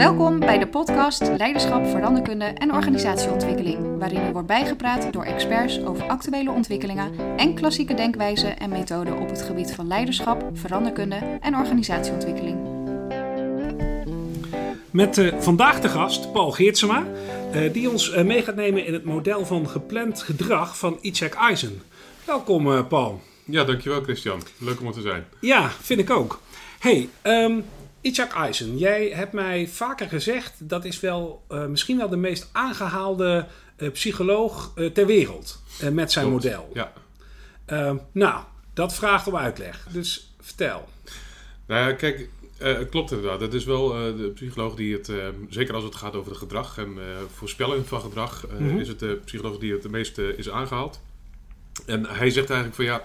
Welkom 0.00 0.38
bij 0.38 0.58
de 0.58 0.66
podcast 0.66 1.20
Leiderschap, 1.36 1.86
Veranderkunde 1.86 2.44
en 2.44 2.72
Organisatieontwikkeling, 2.72 3.98
waarin 3.98 4.26
u 4.28 4.32
wordt 4.32 4.46
bijgepraat 4.46 5.12
door 5.12 5.24
experts 5.24 5.84
over 5.84 6.08
actuele 6.08 6.50
ontwikkelingen 6.50 7.36
en 7.36 7.54
klassieke 7.54 7.94
denkwijzen 7.94 8.58
en 8.58 8.70
methoden 8.70 9.18
op 9.18 9.28
het 9.28 9.42
gebied 9.42 9.72
van 9.72 9.86
leiderschap, 9.86 10.44
veranderkunde 10.52 11.38
en 11.40 11.56
organisatieontwikkeling. 11.56 12.58
Met 14.90 15.18
uh, 15.18 15.40
vandaag 15.40 15.80
de 15.80 15.88
gast 15.88 16.32
Paul 16.32 16.50
Geertsema, 16.50 17.06
uh, 17.54 17.72
die 17.72 17.90
ons 17.90 18.14
uh, 18.14 18.22
mee 18.22 18.42
gaat 18.42 18.56
nemen 18.56 18.86
in 18.86 18.92
het 18.92 19.04
model 19.04 19.46
van 19.46 19.68
gepland 19.68 20.22
gedrag 20.22 20.78
van 20.78 20.98
Itzhak 21.00 21.34
Eisen. 21.34 21.82
Welkom 22.24 22.88
Paul. 22.88 23.20
Ja, 23.44 23.64
dankjewel 23.64 24.02
Christian. 24.02 24.42
Leuk 24.58 24.80
om 24.80 24.86
er 24.86 24.92
te 24.92 25.00
zijn. 25.00 25.24
Ja, 25.40 25.68
vind 25.68 26.00
ik 26.00 26.10
ook. 26.10 26.40
Hey, 26.78 27.08
um, 27.22 27.64
Itzhak 28.00 28.32
Eisen, 28.32 28.78
jij 28.78 29.08
hebt 29.08 29.32
mij 29.32 29.68
vaker 29.68 30.08
gezegd 30.08 30.68
dat 30.68 30.84
is 30.84 31.00
wel 31.00 31.44
uh, 31.50 31.66
misschien 31.66 31.98
wel 31.98 32.08
de 32.08 32.16
meest 32.16 32.48
aangehaalde 32.52 33.46
uh, 33.76 33.90
psycholoog 33.90 34.72
uh, 34.76 34.90
ter 34.90 35.06
wereld 35.06 35.62
met 35.92 36.12
zijn 36.12 36.26
Klopt, 36.26 36.44
model. 36.44 36.70
Ja. 36.74 36.92
Ehm, 37.64 37.96
nou, 38.12 38.42
dat 38.74 38.94
vraagt 38.94 39.26
om 39.26 39.36
uitleg. 39.36 39.86
Dus 39.90 40.34
vertel. 40.40 40.88
Nou 41.66 41.88
ja, 41.88 41.92
kijk, 41.94 42.28
het 42.58 42.88
klopt 42.88 43.10
inderdaad. 43.10 43.40
Het 43.40 43.54
is 43.54 43.64
wel 43.64 43.88
de 44.16 44.30
psycholoog 44.34 44.74
die 44.74 44.96
het, 44.96 45.12
zeker 45.48 45.74
als 45.74 45.84
het 45.84 45.94
gaat 45.94 46.14
over 46.14 46.30
het 46.30 46.40
gedrag 46.40 46.78
en 46.78 46.98
voorspelling 47.34 47.86
van 47.86 48.00
gedrag, 48.00 48.46
mm 48.50 48.68
-hmm. 48.68 48.78
is 48.78 48.88
het 48.88 48.98
de 48.98 49.20
psycholoog 49.24 49.58
die 49.58 49.72
het 49.72 49.82
de 49.82 49.88
meeste 49.88 50.36
is 50.36 50.50
aangehaald. 50.50 51.00
En 51.86 52.06
hij 52.06 52.30
zegt 52.30 52.50
eigenlijk 52.50 52.74
van 52.74 52.84
ja. 52.84 53.02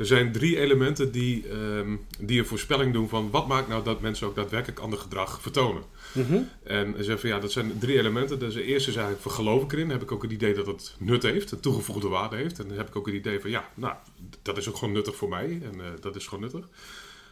Er 0.00 0.06
zijn 0.06 0.32
drie 0.32 0.58
elementen 0.58 1.12
die, 1.12 1.50
um, 1.52 2.06
die 2.18 2.38
een 2.38 2.46
voorspelling 2.46 2.92
doen 2.92 3.08
van 3.08 3.30
wat 3.30 3.48
maakt 3.48 3.68
nou 3.68 3.84
dat 3.84 4.00
mensen 4.00 4.26
ook 4.26 4.34
daadwerkelijk 4.34 4.80
ander 4.80 4.98
gedrag 4.98 5.40
vertonen. 5.40 5.82
Mm 6.12 6.24
-hmm. 6.24 6.48
En 6.62 6.92
hij 6.92 7.02
zegt 7.02 7.20
van 7.20 7.28
ja, 7.28 7.38
dat 7.38 7.52
zijn 7.52 7.78
drie 7.78 7.98
elementen. 7.98 8.38
Dus 8.38 8.54
de 8.54 8.62
eerste 8.62 8.90
is 8.90 8.96
eigenlijk 8.96 9.24
van 9.24 9.32
geloof 9.32 9.62
ik 9.62 9.72
erin. 9.72 9.88
Dan 9.88 9.98
heb 9.98 10.02
ik 10.02 10.12
ook 10.12 10.22
het 10.22 10.32
idee 10.32 10.54
dat 10.54 10.66
het 10.66 10.94
nut 10.98 11.22
heeft, 11.22 11.50
een 11.50 11.60
toegevoegde 11.60 12.08
waarde 12.08 12.36
heeft. 12.36 12.58
En 12.58 12.68
dan 12.68 12.76
heb 12.76 12.88
ik 12.88 12.96
ook 12.96 13.06
het 13.06 13.14
idee 13.14 13.40
van 13.40 13.50
ja, 13.50 13.70
nou, 13.74 13.94
dat 14.42 14.56
is 14.56 14.68
ook 14.68 14.76
gewoon 14.76 14.94
nuttig 14.94 15.16
voor 15.16 15.28
mij. 15.28 15.44
En 15.44 15.78
uh, 15.78 15.84
dat 16.00 16.16
is 16.16 16.26
gewoon 16.26 16.44
nuttig. 16.44 16.68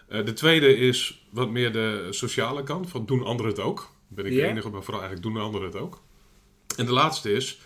Uh, 0.09 0.25
de 0.25 0.33
tweede 0.33 0.77
is 0.77 1.27
wat 1.31 1.51
meer 1.51 1.73
de 1.73 2.07
sociale 2.11 2.63
kant, 2.63 2.91
van 2.91 3.07
doen 3.07 3.25
anderen 3.25 3.51
het 3.51 3.61
ook. 3.61 3.91
Ben 4.09 4.27
ik 4.27 4.33
Ja. 4.33 4.39
de 4.39 4.47
enige, 4.47 4.69
maar 4.69 4.83
vooral 4.83 5.03
eigenlijk 5.03 5.35
doen 5.35 5.43
anderen 5.43 5.67
het 5.67 5.77
ook. 5.77 6.01
En 6.77 6.87
de 6.87 6.93
laatste 6.93 7.33
is, 7.33 7.61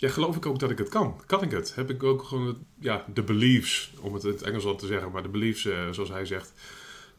ja, 0.00 0.08
geloof 0.08 0.36
ik 0.36 0.46
ook 0.46 0.58
dat 0.58 0.70
ik 0.70 0.78
het 0.78 0.88
kan? 0.88 1.20
Kan 1.26 1.42
ik 1.42 1.50
het? 1.50 1.74
Heb 1.74 1.90
ik 1.90 2.02
ook 2.02 2.22
gewoon 2.22 2.46
het, 2.46 2.56
ja, 2.78 3.04
de 3.14 3.22
beliefs, 3.22 3.92
om 4.00 4.14
het 4.14 4.24
in 4.24 4.30
het 4.30 4.42
Engels 4.42 4.64
al 4.64 4.76
te 4.76 4.86
zeggen, 4.86 5.10
maar 5.10 5.22
de 5.22 5.28
beliefs, 5.28 5.64
uh, 5.64 5.74
zoals 5.90 6.08
hij 6.10 6.24
zegt, 6.26 6.52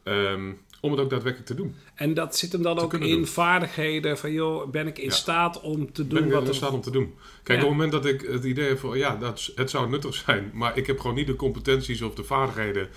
um, 0.04 0.58
om 0.80 0.90
het 0.90 1.00
ook 1.00 1.10
daadwerkelijk 1.10 1.48
te 1.48 1.54
doen. 1.54 1.74
En 1.94 2.14
dat 2.14 2.36
zit 2.36 2.52
hem 2.52 2.62
dan 2.62 2.78
ook 2.78 2.94
in 2.94 3.00
doen. 3.00 3.26
vaardigheden 3.26 4.18
van 4.18 4.32
joh, 4.32 4.70
ben 4.70 4.86
ik 4.86 4.98
in 4.98 5.04
Ja. 5.08 5.14
staat 5.14 5.60
om 5.60 5.92
te 5.92 6.04
Ben 6.04 6.16
doen 6.16 6.26
ik 6.26 6.32
wat 6.32 6.48
in 6.48 6.54
staat 6.54 6.72
om 6.72 6.80
te 6.80 6.90
doen. 6.90 7.14
Kijk, 7.42 7.58
Ja. 7.58 7.64
op 7.64 7.70
het 7.70 7.78
moment 7.78 7.92
dat 7.92 8.06
ik 8.06 8.20
het 8.20 8.44
idee 8.44 8.68
heb 8.68 8.78
van, 8.78 8.98
ja, 8.98 9.16
dat, 9.16 9.52
het 9.54 9.70
zou 9.70 9.90
nuttig 9.90 10.14
zijn, 10.14 10.50
maar 10.54 10.76
ik 10.76 10.86
heb 10.86 11.00
gewoon 11.00 11.16
niet 11.16 11.26
de 11.26 11.36
competenties 11.36 12.02
of 12.02 12.14
de 12.14 12.24
vaardigheden, 12.24 12.88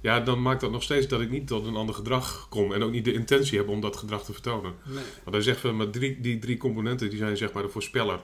ja, 0.00 0.20
dan 0.20 0.42
maakt 0.42 0.60
dat 0.60 0.70
nog 0.70 0.82
steeds 0.82 1.06
dat 1.08 1.20
ik 1.20 1.30
niet 1.30 1.46
tot 1.46 1.66
een 1.66 1.76
ander 1.76 1.94
gedrag 1.94 2.46
kom 2.48 2.72
en 2.72 2.82
ook 2.82 2.90
niet 2.90 3.04
de 3.04 3.12
intentie 3.12 3.58
heb 3.58 3.68
om 3.68 3.80
dat 3.80 3.96
gedrag 3.96 4.24
te 4.24 4.32
vertonen. 4.32 4.74
Nee. 4.84 5.04
Want 5.24 5.36
hij 5.36 5.44
zegt 5.44 5.60
van, 5.60 5.76
maar 5.76 5.90
drie, 5.90 6.20
die 6.20 6.38
drie 6.38 6.56
componenten, 6.56 7.10
die 7.10 7.18
zijn 7.18 7.36
zeg 7.36 7.52
maar 7.52 7.62
de 7.62 7.68
voorspeller 7.68 8.20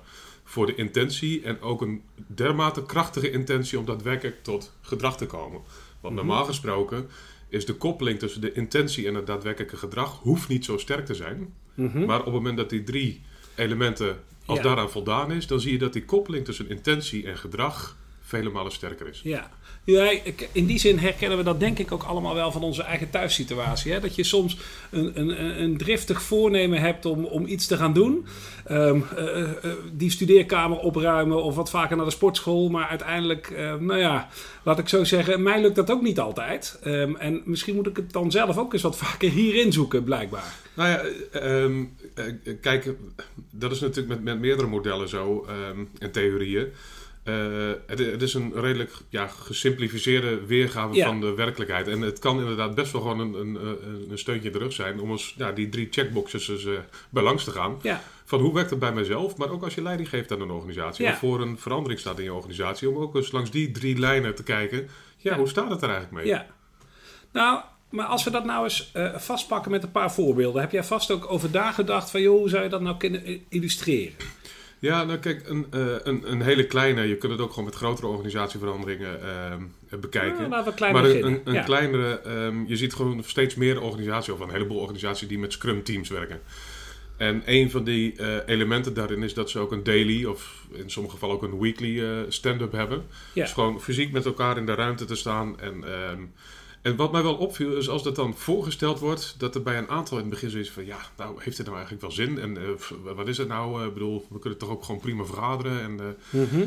voor 0.48 0.66
de 0.66 0.74
intentie 0.74 1.42
en 1.42 1.60
ook 1.60 1.80
een 1.80 2.02
dermate 2.26 2.82
krachtige 2.82 3.30
intentie 3.30 3.78
om 3.78 3.84
daadwerkelijk 3.84 4.42
tot 4.42 4.72
gedrag 4.80 5.16
te 5.16 5.26
komen. 5.26 5.60
Want 6.00 6.14
Mhm. 6.14 6.26
normaal 6.26 6.44
gesproken 6.44 7.08
is 7.48 7.66
de 7.66 7.74
koppeling 7.74 8.18
tussen 8.18 8.40
de 8.40 8.52
intentie 8.52 9.06
en 9.06 9.14
het 9.14 9.26
daadwerkelijke 9.26 9.76
gedrag 9.76 10.18
hoeft 10.18 10.48
niet 10.48 10.64
zo 10.64 10.76
sterk 10.78 11.06
te 11.06 11.14
zijn. 11.14 11.54
Mhm. 11.74 12.04
Maar 12.04 12.18
op 12.18 12.24
het 12.24 12.34
moment 12.34 12.56
dat 12.56 12.70
die 12.70 12.82
drie 12.84 13.22
elementen, 13.54 14.16
als 14.44 14.58
Ja. 14.58 14.64
daaraan 14.64 14.90
voldaan 14.90 15.32
is, 15.32 15.46
dan 15.46 15.60
zie 15.60 15.72
je 15.72 15.78
dat 15.78 15.92
die 15.92 16.04
koppeling 16.04 16.44
tussen 16.44 16.68
intentie 16.68 17.26
en 17.26 17.36
gedrag 17.38 17.96
vele 18.26 18.50
malen 18.50 18.72
sterker 18.72 19.06
is. 19.08 19.20
Ja, 19.24 19.50
ja 19.84 20.12
in 20.52 20.66
die 20.66 20.78
zin 20.78 20.98
herkennen 20.98 21.38
we 21.38 21.44
dat 21.44 21.60
denk 21.60 21.78
ik 21.78 21.92
ook 21.92 22.02
allemaal 22.02 22.34
wel 22.34 22.52
van 22.52 22.62
onze 22.62 22.82
eigen 22.82 23.10
thuissituatie. 23.10 23.92
Hè? 23.92 24.00
Dat 24.00 24.14
je 24.14 24.24
soms 24.24 24.56
een, 24.90 25.20
een, 25.20 25.62
een 25.62 25.76
driftig 25.76 26.22
voornemen 26.22 26.80
hebt 26.80 27.04
om, 27.04 27.24
om 27.24 27.46
iets 27.46 27.66
te 27.66 27.76
gaan 27.76 27.92
doen. 27.92 28.26
Ehm, 28.64 29.00
eh, 29.16 29.42
eh, 29.42 29.50
eh, 29.50 29.70
die 29.92 30.10
studeerkamer 30.10 30.78
opruimen 30.78 31.42
of 31.42 31.54
wat 31.54 31.70
vaker 31.70 31.96
naar 31.96 32.04
de 32.04 32.10
sportschool. 32.10 32.68
Maar 32.68 32.88
uiteindelijk, 32.88 33.50
eh, 33.50 33.74
nou 33.74 34.00
ja, 34.00 34.28
laat 34.62 34.78
ik 34.78 34.88
zo 34.88 35.04
zeggen, 35.04 35.42
mij 35.42 35.60
lukt 35.60 35.76
dat 35.76 35.90
ook 35.90 36.02
niet 36.02 36.20
altijd. 36.20 36.78
Ehm, 36.82 37.14
en 37.14 37.42
misschien 37.44 37.74
moet 37.74 37.86
ik 37.86 37.96
het 37.96 38.12
dan 38.12 38.30
zelf 38.30 38.58
ook 38.58 38.72
eens 38.72 38.82
wat 38.82 38.96
vaker 39.06 39.30
hierin 39.30 39.72
zoeken, 39.72 40.04
blijkbaar. 40.04 40.54
Nou 40.74 40.88
ja, 40.88 41.02
ehm, 41.40 41.84
kijk, 42.60 42.94
dat 43.50 43.72
is 43.72 43.80
natuurlijk 43.80 44.08
met, 44.08 44.22
met 44.22 44.38
meerdere 44.38 44.68
modellen 44.68 45.08
zo 45.08 45.46
ehm, 45.48 45.84
en 45.98 46.12
theorieën. 46.12 46.68
Eh, 47.26 47.72
het, 47.86 47.98
het 47.98 48.22
is 48.22 48.34
een 48.34 48.52
redelijk 48.54 48.92
ja, 49.08 49.26
gesimplificeerde 49.26 50.46
weergave 50.46 50.94
Ja. 50.94 51.06
van 51.06 51.20
de 51.20 51.34
werkelijkheid. 51.34 51.88
En 51.88 52.00
het 52.00 52.18
kan 52.18 52.38
inderdaad 52.38 52.74
best 52.74 52.92
wel 52.92 53.00
gewoon 53.00 53.20
een, 53.20 53.34
een, 53.34 53.78
een, 54.10 54.18
steuntje 54.18 54.46
in 54.46 54.52
de 54.52 54.58
rug 54.58 54.72
zijn 54.72 55.00
om 55.00 55.10
eens 55.10 55.34
ja, 55.36 55.52
die 55.52 55.68
drie 55.68 55.88
checkboxes 55.90 56.48
eens, 56.48 56.64
eh, 56.64 56.72
bij 57.10 57.22
langs 57.22 57.44
te 57.44 57.50
gaan. 57.50 57.78
Ja, 57.82 58.02
Van 58.24 58.40
hoe 58.40 58.54
werkt 58.54 58.70
het 58.70 58.78
bij 58.78 58.92
mijzelf, 58.92 59.36
maar 59.36 59.50
ook 59.50 59.62
als 59.62 59.74
je 59.74 59.82
leiding 59.82 60.08
geeft 60.08 60.32
aan 60.32 60.40
een 60.40 60.50
organisatie. 60.50 61.06
Of 61.06 61.18
voor 61.18 61.40
een 61.40 61.58
verandering 61.58 62.00
staat 62.00 62.18
in 62.18 62.24
je 62.24 62.32
organisatie. 62.32 62.90
Om 62.90 62.96
ook 62.96 63.14
eens 63.14 63.32
langs 63.32 63.50
die 63.50 63.70
drie 63.70 63.98
lijnen 63.98 64.34
te 64.34 64.42
kijken. 64.42 64.88
Ja, 65.16 65.36
hoe 65.36 65.48
staat 65.48 65.70
het 65.70 65.82
er 65.82 65.90
eigenlijk 65.90 66.22
mee? 66.22 66.26
ja. 66.26 66.46
Nou, 67.32 67.60
maar 67.90 68.06
als 68.06 68.24
we 68.24 68.30
dat 68.30 68.44
nou 68.44 68.64
eens 68.64 68.90
eh, 68.92 69.14
vastpakken 69.16 69.70
met 69.70 69.82
een 69.82 69.90
paar 69.90 70.12
voorbeelden. 70.12 70.60
Heb 70.60 70.72
jij 70.72 70.84
vast 70.84 71.10
ook 71.10 71.30
over 71.30 71.50
nagedacht 71.52 72.10
van, 72.10 72.20
joh, 72.20 72.38
hoe 72.38 72.48
zou 72.48 72.62
je 72.62 72.68
dat 72.68 72.80
nou 72.80 72.96
kunnen 72.96 73.44
illustreren? 73.48 74.14
Ja, 74.78 75.04
nou 75.04 75.18
kijk, 75.18 75.48
een, 75.48 75.66
eh, 75.70 75.86
een, 76.02 76.30
een 76.30 76.42
hele 76.42 76.66
kleine, 76.66 77.02
je 77.02 77.16
kunt 77.16 77.32
het 77.32 77.40
ook 77.40 77.50
gewoon 77.50 77.64
met 77.64 77.74
grotere 77.74 78.06
organisatieveranderingen 78.06 79.22
ehm, 79.22 79.62
bekijken. 80.00 80.50
Nou, 80.50 80.72
klein 80.74 80.92
maar 80.92 81.04
een, 81.04 81.26
een, 81.26 81.40
een 81.44 81.54
Ja. 81.54 81.62
kleinere, 81.62 82.20
ehm, 82.20 82.64
je 82.66 82.76
ziet 82.76 82.94
gewoon 82.94 83.22
steeds 83.24 83.54
meer 83.54 83.80
organisaties, 83.80 84.32
of 84.32 84.40
een 84.40 84.50
heleboel 84.50 84.78
organisaties 84.78 85.28
die 85.28 85.38
met 85.38 85.52
Scrum 85.52 85.82
teams 85.82 86.08
werken. 86.08 86.40
En 87.16 87.42
een 87.44 87.70
van 87.70 87.84
die 87.84 88.16
eh, 88.16 88.36
elementen 88.46 88.94
daarin 88.94 89.22
is 89.22 89.34
dat 89.34 89.50
ze 89.50 89.58
ook 89.58 89.72
een 89.72 89.82
daily, 89.82 90.24
of 90.24 90.66
in 90.72 90.90
sommige 90.90 91.14
gevallen 91.14 91.36
ook 91.36 91.42
een 91.42 91.58
weekly 91.58 92.04
eh, 92.04 92.10
stand-up 92.28 92.72
hebben. 92.72 93.06
Ja. 93.32 93.42
Dus 93.42 93.52
gewoon 93.52 93.80
fysiek 93.80 94.12
met 94.12 94.24
elkaar 94.24 94.56
in 94.56 94.66
de 94.66 94.74
ruimte 94.74 95.04
te 95.04 95.14
staan. 95.14 95.60
En, 95.60 95.84
ehm, 95.84 96.20
en 96.86 96.96
wat 96.96 97.12
mij 97.12 97.22
wel 97.22 97.34
opviel 97.34 97.76
is 97.76 97.88
als 97.88 98.02
dat 98.02 98.16
dan 98.16 98.34
voorgesteld 98.36 98.98
wordt, 98.98 99.34
dat 99.38 99.54
er 99.54 99.62
bij 99.62 99.78
een 99.78 99.88
aantal 99.88 100.16
in 100.16 100.22
het 100.22 100.32
begin 100.32 100.50
zoiets 100.50 100.70
van, 100.70 100.86
ja, 100.86 100.98
nou 101.16 101.34
heeft 101.38 101.56
het 101.56 101.66
nou 101.66 101.78
eigenlijk 101.78 102.06
wel 102.06 102.26
zin? 102.26 102.38
En 102.38 102.56
eh, 102.56 103.14
wat 103.14 103.28
is 103.28 103.38
het 103.38 103.48
nou? 103.48 103.80
Eh, 103.80 103.86
Ik 103.86 103.92
bedoel, 103.92 104.26
we 104.30 104.38
kunnen 104.38 104.58
toch 104.58 104.68
ook 104.70 104.84
gewoon 104.84 105.00
prima 105.00 105.24
vergaderen. 105.24 105.80
En, 105.80 106.00
eh, 106.00 106.40
Mhm. 106.40 106.64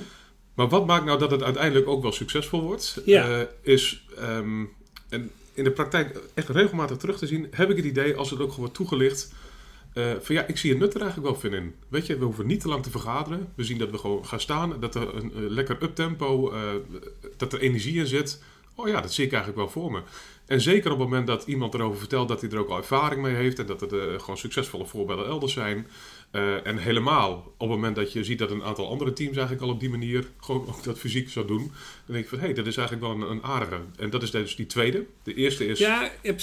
maar 0.53 0.69
wat 0.69 0.85
maakt 0.87 1.05
nou 1.05 1.19
dat 1.19 1.31
het 1.31 1.43
uiteindelijk 1.43 1.87
ook 1.87 2.01
wel 2.01 2.11
succesvol 2.11 2.61
wordt? 2.61 3.01
Ja. 3.05 3.47
Is 3.61 4.05
ehm, 4.17 4.63
en 5.09 5.31
in 5.53 5.63
de 5.63 5.71
praktijk 5.71 6.19
echt 6.33 6.49
regelmatig 6.49 6.97
terug 6.97 7.17
te 7.17 7.27
zien, 7.27 7.47
heb 7.51 7.69
ik 7.69 7.75
het 7.77 7.85
idee 7.85 8.15
als 8.15 8.29
het 8.29 8.39
ook 8.39 8.45
gewoon 8.49 8.59
wordt 8.59 8.75
toegelicht. 8.75 9.31
van 10.21 10.35
ja, 10.35 10.45
ik 10.47 10.57
zie 10.57 10.69
het 10.69 10.79
nut 10.79 10.93
er 10.93 11.01
eigenlijk 11.01 11.31
wel 11.31 11.39
van 11.41 11.59
in. 11.59 11.75
Weet 11.87 12.05
je, 12.07 12.17
we 12.17 12.25
hoeven 12.25 12.45
niet 12.47 12.59
te 12.61 12.67
lang 12.67 12.83
te 12.83 12.89
vergaderen. 12.91 13.51
We 13.55 13.63
zien 13.63 13.77
dat 13.77 13.89
we 13.89 13.97
gewoon 13.97 14.25
gaan 14.25 14.39
staan. 14.39 14.79
Dat 14.79 14.95
er 14.95 15.15
een, 15.15 15.31
lekker 15.49 15.77
uptempo, 15.83 16.53
dat 17.37 17.53
er 17.53 17.59
energie 17.59 17.99
in 17.99 18.07
zit. 18.07 18.41
Oh 18.75 18.87
ja, 18.87 19.01
dat 19.01 19.13
zie 19.13 19.25
ik 19.25 19.31
eigenlijk 19.33 19.61
wel 19.61 19.69
voor 19.83 19.91
me. 19.91 20.01
En 20.45 20.61
zeker 20.61 20.91
op 20.91 20.99
het 20.99 21.07
moment 21.09 21.27
dat 21.27 21.43
iemand 21.47 21.73
erover 21.73 21.99
vertelt 21.99 22.27
dat 22.27 22.41
hij 22.41 22.49
er 22.49 22.57
ook 22.59 22.69
al 22.69 22.77
ervaring 22.77 23.21
mee 23.21 23.35
heeft. 23.35 23.59
En 23.59 23.65
dat 23.65 23.81
er 23.81 24.13
eh, 24.13 24.19
gewoon 24.19 24.37
succesvolle 24.37 24.85
voorbeelden 24.85 25.25
elders 25.25 25.53
zijn. 25.53 25.87
Eh, 26.31 26.67
en 26.67 26.77
helemaal 26.77 27.31
op 27.33 27.59
het 27.59 27.69
moment 27.69 27.95
dat 27.95 28.13
je 28.13 28.23
ziet 28.23 28.39
dat 28.39 28.51
een 28.51 28.63
aantal 28.63 28.89
andere 28.89 29.13
teams 29.13 29.37
eigenlijk 29.37 29.65
al 29.65 29.71
op 29.73 29.79
die 29.79 29.89
manier 29.89 30.27
gewoon 30.39 30.67
ook 30.67 30.83
dat 30.83 30.99
fysiek 30.99 31.29
zou 31.29 31.47
doen. 31.47 31.57
Dan 31.57 31.71
denk 32.05 32.23
ik 32.23 32.29
van 32.29 32.39
hé, 32.39 32.45
hey, 32.45 32.53
dat 32.53 32.65
is 32.67 32.77
eigenlijk 32.77 33.07
wel 33.07 33.15
een, 33.27 33.31
een 33.35 33.43
aardige. 33.43 33.77
En 33.97 34.09
dat 34.09 34.23
is 34.23 34.31
dus 34.31 34.55
die 34.55 34.65
tweede. 34.65 35.05
De 35.23 35.33
eerste 35.33 35.65
is. 35.67 35.79
Ja, 35.79 36.09
eh, 36.21 36.33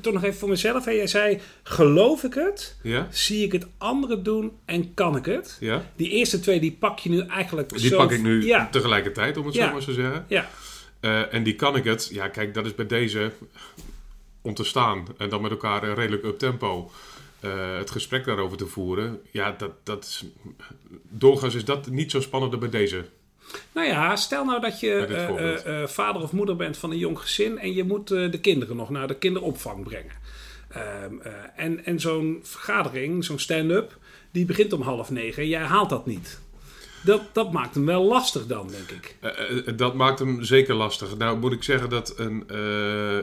toch 0.00 0.12
nog 0.12 0.22
even 0.24 0.38
voor 0.38 0.48
mezelf. 0.48 0.84
hè. 0.84 0.90
Jij 0.90 1.06
zei, 1.06 1.40
geloof 1.62 2.22
ik 2.24 2.34
het? 2.34 2.76
Ja? 2.82 3.08
Zie 3.10 3.44
ik 3.44 3.52
het 3.52 3.66
anderen 3.78 4.22
doen 4.22 4.52
en 4.64 4.94
kan 4.94 5.16
ik 5.16 5.24
het? 5.24 5.56
ja? 5.60 5.90
Die 5.96 6.08
eerste 6.10 6.40
twee, 6.40 6.60
die 6.60 6.76
pak 6.80 6.98
je 6.98 7.10
nu 7.10 7.20
eigenlijk 7.20 7.68
Die 7.68 7.88
zo- 7.88 7.96
pak 7.96 8.10
ik 8.12 8.22
nu 8.22 8.44
Ja, 8.46 8.68
tegelijkertijd, 8.70 9.36
om 9.36 9.46
het 9.46 9.54
zo 9.54 9.60
maar 9.72 9.82
zo 9.82 9.86
te 9.86 9.92
zeggen. 9.92 10.24
ja. 10.28 10.50
Eh, 11.04 11.34
en 11.34 11.42
die 11.42 11.54
kan 11.54 11.76
ik 11.76 11.84
het. 11.84 12.08
Ja, 12.12 12.28
kijk, 12.28 12.54
dat 12.54 12.66
is 12.66 12.74
bij 12.74 12.86
deze 12.86 13.32
om 14.42 14.54
te 14.54 14.64
staan 14.64 15.06
en 15.18 15.28
dan 15.28 15.42
met 15.42 15.50
elkaar 15.50 15.82
eh, 15.82 15.94
redelijk 15.94 16.24
up 16.24 16.38
tempo 16.38 16.90
eh, 17.40 17.76
het 17.76 17.90
gesprek 17.90 18.24
daarover 18.24 18.56
te 18.56 18.66
voeren. 18.66 19.20
Ja, 19.30 19.54
dat, 19.58 19.70
dat 19.82 20.04
is, 20.04 20.24
doorgaans 21.08 21.54
is 21.54 21.64
dat 21.64 21.88
niet 21.88 22.10
zo 22.10 22.20
spannend 22.20 22.58
bij 22.58 22.68
deze. 22.68 23.04
Nou 23.72 23.86
ja, 23.86 24.16
stel 24.16 24.44
nou 24.44 24.60
dat 24.60 24.80
je 24.80 25.84
vader 25.86 26.22
of 26.22 26.32
moeder 26.32 26.56
bent 26.56 26.76
van 26.76 26.90
een 26.90 26.98
jong 26.98 27.18
gezin 27.18 27.58
en 27.58 27.74
je 27.74 27.84
moet 27.84 28.08
de 28.08 28.40
kinderen 28.40 28.76
nog 28.76 28.90
naar 28.90 29.06
de 29.06 29.16
kinderopvang 29.16 29.84
brengen. 29.84 30.12
Ehm, 30.74 31.20
eh, 31.22 31.32
en 31.56 31.84
en 31.84 32.00
zo'n 32.00 32.40
vergadering, 32.42 33.24
zo'n 33.24 33.38
stand-up, 33.38 33.98
die 34.30 34.44
begint 34.44 34.72
om 34.72 34.80
half 34.80 35.10
negen 35.10 35.42
en 35.42 35.48
jij 35.48 35.62
haalt 35.62 35.90
dat 35.90 36.06
niet. 36.06 36.40
Dat, 37.04 37.22
dat 37.32 37.52
maakt 37.52 37.74
hem 37.74 37.86
wel 37.86 38.04
lastig 38.04 38.46
dan, 38.46 38.68
denk 38.68 38.90
ik. 38.90 39.16
Eh, 39.20 39.58
eh, 39.68 39.76
dat 39.76 39.94
maakt 39.94 40.18
hem 40.18 40.42
zeker 40.42 40.74
lastig. 40.74 41.16
Nou 41.16 41.38
moet 41.38 41.52
ik 41.52 41.62
zeggen 41.62 41.88
dat 41.88 42.18
een 42.18 42.48
eh 42.48 43.18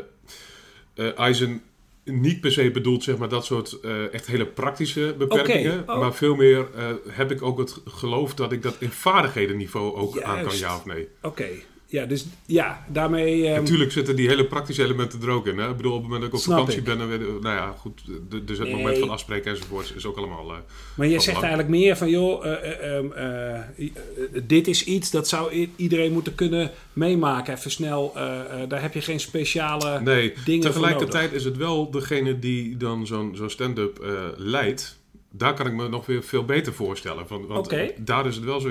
eh, 0.93 1.17
Eisen 1.19 1.61
niet 2.03 2.41
per 2.41 2.51
se 2.51 2.71
bedoeld, 2.71 3.03
zeg 3.03 3.17
maar, 3.17 3.29
dat 3.29 3.45
soort 3.45 3.79
eh, 3.79 4.13
echt 4.13 4.27
hele 4.27 4.45
praktische 4.45 5.15
beperkingen. 5.17 5.83
Oh. 5.89 5.99
Maar 5.99 6.13
veel 6.13 6.35
meer 6.35 6.67
eh, 6.75 6.85
heb 7.07 7.31
ik 7.31 7.41
ook 7.41 7.57
het 7.57 7.77
geloof 7.85 8.33
dat 8.33 8.51
ik 8.51 8.61
dat 8.61 8.75
in 8.79 8.91
vaardighedenniveau 8.91 9.95
ook 9.95 10.21
aan 10.21 10.43
kan, 10.43 10.57
ja 10.57 10.75
of 10.75 10.85
nee. 10.85 11.07
Oké, 11.21 11.47
ja, 11.91 12.05
dus 12.05 12.25
ja, 12.45 12.85
daarmee... 12.87 13.47
ehm, 13.47 13.61
Natuurlijk 13.61 13.91
zitten 13.91 14.15
die 14.15 14.27
hele 14.27 14.45
praktische 14.45 14.83
elementen 14.83 15.21
er 15.21 15.29
ook 15.29 15.47
in. 15.47 15.57
Hè? 15.57 15.69
Ik 15.69 15.75
bedoel, 15.77 15.91
op 15.93 16.01
het 16.01 16.09
moment 16.11 16.21
dat 16.21 16.29
ik 16.29 16.35
op 16.35 16.41
Snap 16.43 16.57
vakantie 16.57 16.79
ik. 16.79 16.85
ben, 16.85 16.97
dan 16.97 17.09
nou 17.41 17.55
ja, 17.55 17.75
goed, 17.77 18.01
dus 18.45 18.57
het 18.57 18.67
Nee. 18.67 18.75
moment 18.77 18.97
van 18.97 19.09
afspreken 19.09 19.51
enzovoorts 19.51 19.93
is 19.93 20.05
ook 20.05 20.17
allemaal... 20.17 20.51
eh, 20.51 20.57
Maar 20.95 21.07
je 21.07 21.11
zegt 21.13 21.25
belang. 21.25 21.43
eigenlijk 21.43 21.69
meer 21.69 21.97
van, 21.97 22.09
joh, 22.09 22.45
eh, 22.45 22.51
eh, 22.51 22.97
ehm, 22.97 23.11
eh, 23.11 23.55
eh, 23.55 23.61
dit 24.43 24.67
is 24.67 24.83
iets 24.83 25.11
dat 25.11 25.27
zou 25.27 25.69
iedereen 25.75 26.11
moeten 26.11 26.35
kunnen 26.35 26.71
meemaken. 26.93 27.53
Even 27.53 27.71
snel, 27.71 28.11
daar 28.67 28.81
heb 28.81 28.93
je 28.93 29.01
geen 29.01 29.19
speciale 29.19 29.99
nee, 30.01 30.33
dingen 30.45 30.61
tegelijkertijd 30.71 31.33
is 31.33 31.43
het 31.43 31.57
wel 31.57 31.91
degene 31.91 32.39
die 32.39 32.77
dan 32.77 33.07
zo'n 33.07 33.31
zo'n 33.35 33.49
stand-up 33.49 34.05
leidt. 34.37 34.99
Daar 35.33 35.53
kan 35.53 35.65
ik 35.67 35.73
me 35.73 35.89
nog 35.89 36.05
weer 36.05 36.23
veel 36.23 36.45
beter 36.45 36.73
voorstellen. 36.73 37.25
Want 37.47 37.67
eh, 37.67 37.89
daar 37.97 38.27
is 38.27 38.35
het 38.35 38.43
wel 38.45 38.59
zo... 38.59 38.69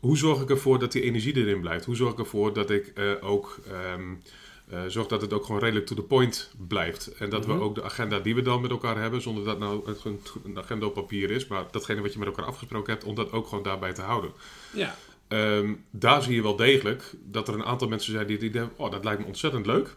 Hoe 0.00 0.16
zorg 0.16 0.40
ik 0.40 0.50
ervoor 0.50 0.78
dat 0.78 0.92
die 0.92 1.02
energie 1.02 1.36
erin 1.36 1.60
blijft? 1.60 1.84
Hoe 1.84 1.96
zorg 1.96 2.12
ik 2.12 2.18
ervoor 2.18 2.52
dat 2.54 2.70
ik 2.70 2.86
eh, 2.94 3.10
ook... 3.20 3.58
eh, 3.70 4.82
zorg 4.88 5.06
dat 5.06 5.20
het 5.20 5.32
ook 5.32 5.44
gewoon 5.44 5.60
redelijk 5.60 5.86
to 5.86 5.94
the 5.94 6.02
point 6.02 6.50
blijft. 6.68 7.06
En 7.18 7.30
dat 7.30 7.46
Mhm. 7.46 7.56
we 7.56 7.62
ook 7.62 7.74
de 7.74 7.82
agenda 7.82 8.18
die 8.18 8.34
we 8.34 8.42
dan 8.42 8.60
met 8.60 8.70
elkaar 8.70 9.00
hebben, 9.00 9.22
zonder 9.22 9.44
dat 9.44 9.58
nou 9.58 9.94
een 10.44 10.58
agenda 10.58 10.86
op 10.86 10.94
papier 10.94 11.30
is, 11.30 11.46
maar 11.46 11.64
datgene 11.70 12.00
wat 12.00 12.12
je 12.12 12.18
met 12.18 12.28
elkaar 12.28 12.44
afgesproken 12.44 12.92
hebt, 12.92 13.04
om 13.04 13.14
dat 13.14 13.32
ook 13.32 13.46
gewoon 13.48 13.64
daarbij 13.64 13.92
te 13.92 14.02
houden. 14.02 14.30
Ja, 14.72 14.96
Ehm, 15.28 15.74
daar 15.90 16.22
zie 16.22 16.34
je 16.34 16.42
wel 16.42 16.56
degelijk 16.56 17.02
dat 17.24 17.48
er 17.48 17.54
een 17.54 17.64
aantal 17.64 17.88
mensen 17.88 18.12
zijn 18.12 18.26
die 18.26 18.38
die 18.38 18.50
denken, 18.50 18.78
oh, 18.78 18.90
dat 18.90 19.04
lijkt 19.04 19.20
me 19.20 19.26
ontzettend 19.26 19.66
leuk. 19.66 19.96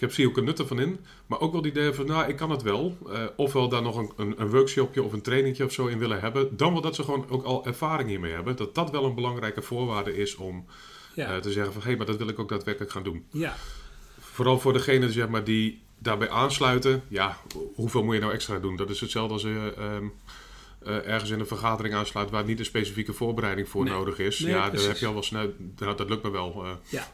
Ik 0.00 0.06
heb, 0.06 0.14
zie 0.14 0.28
ook 0.28 0.36
een 0.36 0.44
nut 0.44 0.58
ervan 0.58 0.80
in. 0.80 1.00
Maar 1.26 1.40
ook 1.40 1.52
wel 1.52 1.62
die 1.62 1.70
idee 1.70 1.92
van, 1.92 2.06
nou, 2.06 2.28
ik 2.28 2.36
kan 2.36 2.50
het 2.50 2.62
wel. 2.62 2.96
Eh, 3.12 3.24
ofwel 3.36 3.68
daar 3.68 3.82
nog 3.82 3.96
een, 3.96 4.12
een, 4.16 4.40
een 4.40 4.50
workshopje 4.50 5.02
of 5.02 5.12
een 5.12 5.22
trainingje 5.22 5.64
of 5.64 5.72
zo 5.72 5.86
in 5.86 5.98
willen 5.98 6.20
hebben. 6.20 6.56
Dan 6.56 6.72
wel 6.72 6.82
dat 6.82 6.94
ze 6.94 7.02
gewoon 7.04 7.26
ook 7.28 7.44
al 7.44 7.66
ervaring 7.66 8.08
hiermee 8.08 8.32
hebben. 8.32 8.56
Dat 8.56 8.74
dat 8.74 8.90
wel 8.90 9.04
een 9.04 9.14
belangrijke 9.14 9.62
voorwaarde 9.62 10.16
is 10.16 10.36
om 10.36 10.66
ja, 11.14 11.34
eh, 11.34 11.36
te 11.36 11.52
zeggen 11.52 11.72
van, 11.72 11.82
hé, 11.82 11.88
hey, 11.88 11.96
maar 11.96 12.06
dat 12.06 12.16
wil 12.16 12.28
ik 12.28 12.38
ook 12.38 12.48
daadwerkelijk 12.48 12.92
gaan 12.92 13.02
doen. 13.02 13.24
ja. 13.30 13.56
Vooral 14.20 14.58
voor 14.58 14.72
degenen 14.72 15.12
zeg 15.12 15.28
maar, 15.28 15.44
die 15.44 15.82
daarbij 15.98 16.30
aansluiten. 16.30 17.02
Ja, 17.08 17.36
hoeveel 17.74 18.04
moet 18.04 18.14
je 18.14 18.20
nou 18.20 18.32
extra 18.32 18.58
doen? 18.58 18.76
Dat 18.76 18.90
is 18.90 19.00
hetzelfde 19.00 19.32
als 19.32 19.42
je 19.42 19.74
ehm, 19.76 20.04
eh, 20.84 21.12
ergens 21.12 21.30
in 21.30 21.40
een 21.40 21.46
vergadering 21.46 21.94
aansluit 21.94 22.30
waar 22.30 22.44
niet 22.44 22.58
een 22.58 22.64
specifieke 22.64 23.12
voorbereiding 23.12 23.68
voor 23.68 23.84
Nee. 23.84 23.92
nodig 23.92 24.18
is. 24.18 24.38
Nee, 24.38 24.54
ja, 24.54 24.70
dan 24.70 24.84
heb 24.84 24.96
je 24.96 25.06
al 25.06 25.12
wel 25.12 25.22
snel. 25.22 25.52
Nou, 25.78 25.96
dat 25.96 26.08
lukt 26.08 26.22
me 26.22 26.30
wel. 26.30 26.64
Ja. 26.88 27.12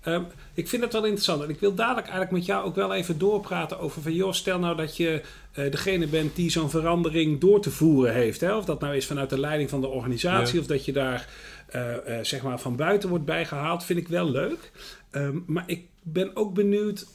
Ehm, 0.00 0.22
ik 0.54 0.68
vind 0.68 0.82
het 0.82 0.92
wel 0.92 1.04
interessant. 1.04 1.42
En 1.42 1.48
ik 1.48 1.60
wil 1.60 1.74
dadelijk 1.74 2.06
eigenlijk 2.06 2.36
met 2.36 2.46
jou 2.46 2.64
ook 2.64 2.74
wel 2.74 2.94
even 2.94 3.18
doorpraten 3.18 3.78
over 3.78 4.02
van... 4.02 4.14
joh, 4.14 4.32
stel 4.32 4.58
nou 4.58 4.76
dat 4.76 4.96
je 4.96 5.22
eh, 5.52 5.70
degene 5.70 6.06
bent 6.06 6.36
die 6.36 6.50
zo'n 6.50 6.70
verandering 6.70 7.40
door 7.40 7.60
te 7.60 7.70
voeren 7.70 8.14
heeft. 8.14 8.40
Hè? 8.40 8.56
Of 8.56 8.64
dat 8.64 8.80
nou 8.80 8.96
is 8.96 9.06
vanuit 9.06 9.30
de 9.30 9.40
leiding 9.40 9.70
van 9.70 9.80
de 9.80 9.86
organisatie... 9.86 10.54
Ja. 10.54 10.60
of 10.60 10.66
dat 10.66 10.84
je 10.84 10.92
daar 10.92 11.28
eh, 11.66 12.18
eh, 12.18 12.24
zeg 12.24 12.42
maar 12.42 12.60
van 12.60 12.76
buiten 12.76 13.08
wordt 13.08 13.24
bijgehaald. 13.24 13.84
Vind 13.84 13.98
ik 13.98 14.08
wel 14.08 14.30
leuk. 14.30 14.70
Ehm, 15.10 15.38
maar 15.46 15.64
ik 15.66 15.84
ben 16.02 16.36
ook 16.36 16.54
benieuwd... 16.54 17.06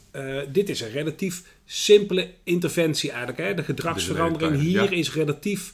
dit 0.52 0.70
is 0.70 0.82
een 0.82 0.92
relatief 0.92 1.44
simpele 1.66 2.30
interventie 2.44 3.10
eigenlijk. 3.10 3.40
Hè? 3.40 3.54
De 3.54 3.64
gedragsverandering 3.64 4.62
hier 4.62 4.92
is 4.94 5.14
relatief 5.14 5.74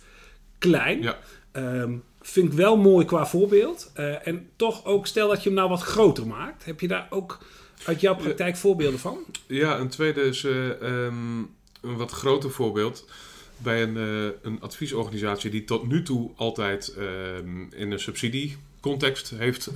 klein. 0.58 1.02
Ja. 1.02 1.18
Ehm, 1.52 1.94
vind 2.22 2.52
ik 2.52 2.54
wel 2.58 2.78
mooi 2.78 3.06
qua 3.06 3.26
voorbeeld. 3.28 3.92
Eh, 3.94 4.28
en 4.28 4.50
toch 4.56 4.86
ook, 4.86 5.08
stel 5.08 5.28
dat 5.28 5.44
je 5.44 5.50
hem 5.50 5.58
nou 5.58 5.70
wat 5.70 5.82
groter 5.82 6.28
maakt. 6.28 6.66
Heb 6.66 6.80
je 6.80 6.88
daar 6.88 7.08
ook 7.10 7.38
uit 7.86 8.02
jouw 8.02 8.16
praktijk 8.16 8.58
voorbeelden 8.58 9.00
van? 9.00 9.18
Ja, 9.48 9.80
een 9.80 9.90
tweede 9.90 10.22
is 10.22 10.44
eh, 10.44 10.82
ehm, 10.82 11.38
een 11.82 11.98
wat 11.98 12.12
groter 12.12 12.52
voorbeeld. 12.52 13.10
Bij 13.58 13.84
een, 13.84 13.98
eh, 13.98 14.38
een 14.42 14.62
adviesorganisatie 14.62 15.50
die 15.50 15.64
tot 15.64 15.88
nu 15.88 16.04
toe 16.04 16.32
altijd 16.36 16.94
ehm, 16.98 17.62
in 17.76 17.92
een 17.92 18.00
subsidiecontext 18.00 19.30
heeft 19.38 19.70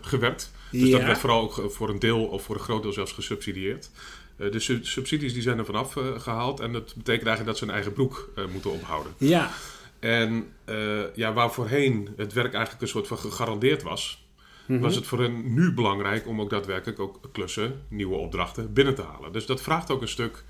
gewerkt. 0.00 0.52
Dus 0.70 0.90
dat 0.90 1.02
werd 1.02 1.18
vooral 1.18 1.40
ook 1.42 1.72
voor 1.72 1.88
een 1.88 1.98
deel 1.98 2.24
of 2.24 2.42
voor 2.42 2.54
een 2.54 2.60
groot 2.60 2.82
deel 2.82 2.92
zelfs 2.92 3.12
gesubsidieerd. 3.12 3.90
Eh, 4.38 4.50
de 4.50 4.60
su- 4.60 4.84
subsidies 4.84 5.32
die 5.32 5.42
zijn 5.42 5.58
er 5.58 5.64
vanaf 5.64 5.96
eh, 5.96 6.20
gehaald 6.20 6.60
en 6.60 6.72
dat 6.72 6.84
betekent 6.96 7.26
eigenlijk 7.26 7.46
dat 7.46 7.58
ze 7.58 7.64
hun 7.64 7.74
eigen 7.74 7.92
broek 7.92 8.30
moeten 8.52 8.72
ophouden. 8.72 9.12
Ja, 9.16 9.50
En 10.00 10.52
eh, 10.64 11.14
ja, 11.14 11.32
waar 11.32 11.52
voorheen 11.52 12.08
het 12.16 12.32
werk 12.32 12.52
eigenlijk 12.52 12.82
een 12.82 12.88
soort 12.88 13.06
van 13.06 13.18
gegarandeerd 13.18 13.82
was, 13.82 14.26
Mhm. 14.68 14.80
was 14.80 14.94
het 14.94 15.06
voor 15.06 15.20
hen 15.20 15.54
nu 15.54 15.72
belangrijk 15.72 16.26
om 16.26 16.40
ook 16.40 16.50
daadwerkelijk 16.50 16.98
ook 16.98 17.20
klussen, 17.32 17.82
nieuwe 17.88 18.16
opdrachten 18.16 18.72
binnen 18.72 18.94
te 18.94 19.02
halen. 19.02 19.32
Dus 19.32 19.46
dat 19.46 19.60
vraagt 19.62 19.90
ook 19.90 20.02
een 20.02 20.08
stuk 20.08 20.44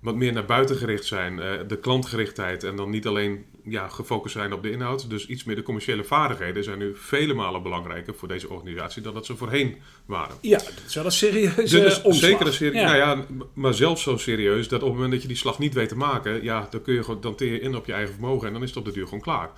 wat 0.00 0.14
meer 0.14 0.32
naar 0.32 0.44
buiten 0.44 0.76
gericht 0.76 1.04
zijn, 1.04 1.38
eh, 1.40 1.52
de 1.66 1.78
klantgerichtheid 1.78 2.64
en 2.64 2.76
dan 2.76 2.90
niet 2.90 3.06
alleen 3.06 3.44
ja, 3.70 3.88
gefocust 3.88 4.34
zijn 4.34 4.52
op 4.52 4.62
de 4.62 4.70
inhoud. 4.70 5.10
Dus 5.10 5.26
iets 5.26 5.44
meer 5.44 5.56
de 5.56 5.62
commerciële 5.62 6.04
vaardigheden 6.04 6.64
zijn 6.64 6.78
nu 6.78 6.92
vele 6.96 7.34
malen 7.34 7.62
belangrijker 7.62 8.14
voor 8.14 8.28
deze 8.28 8.48
organisatie 8.48 9.02
dan 9.02 9.14
dat 9.14 9.26
ze 9.26 9.36
voorheen 9.36 9.76
waren. 10.06 10.36
ja, 10.40 10.58
dat 10.58 10.82
is 10.86 10.94
wel 10.94 11.04
een 11.04 11.10
serieuze 11.12 11.84
is 11.84 12.02
omslag. 12.02 12.30
zeker 12.30 12.46
een 12.46 12.52
serie. 12.52 12.80
Ja. 12.80 12.84
Nou 12.84 12.96
ja, 12.96 13.24
maar 13.54 13.74
zelfs 13.74 14.02
zo 14.02 14.16
serieus 14.16 14.68
dat 14.68 14.80
op 14.80 14.86
het 14.86 14.94
moment 14.94 15.12
dat 15.12 15.22
je 15.22 15.28
die 15.28 15.36
slag 15.36 15.58
niet 15.58 15.74
weet 15.74 15.88
te 15.88 15.96
maken, 15.96 16.42
ja, 16.42 16.66
dan 16.70 16.82
kun 16.82 16.94
je 16.94 17.04
gewoon 17.04 17.20
dan 17.20 17.34
teer 17.34 17.52
je 17.52 17.60
in 17.60 17.76
op 17.76 17.86
je 17.86 17.92
eigen 17.92 18.12
vermogen 18.12 18.46
en 18.46 18.52
dan 18.52 18.62
is 18.62 18.68
het 18.68 18.78
op 18.78 18.84
de 18.84 18.92
duur 18.92 19.04
gewoon 19.04 19.20
klaar. 19.20 19.50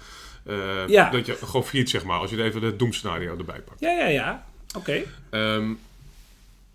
Eh, 0.47 0.57
Ja. 0.87 1.11
Dat 1.11 1.27
je 1.27 1.35
gewoon 1.35 1.65
failliet, 1.65 1.91
zeg 1.91 2.05
maar, 2.05 2.19
als 2.19 2.31
je 2.31 2.43
even 2.43 2.63
het 2.63 2.79
doemscenario 2.79 3.37
erbij 3.39 3.61
pakt. 3.61 3.81
ja, 3.81 3.91
ja, 3.91 4.07
ja. 4.07 4.47
Oké. 4.77 5.03
Ehm, 5.31 5.71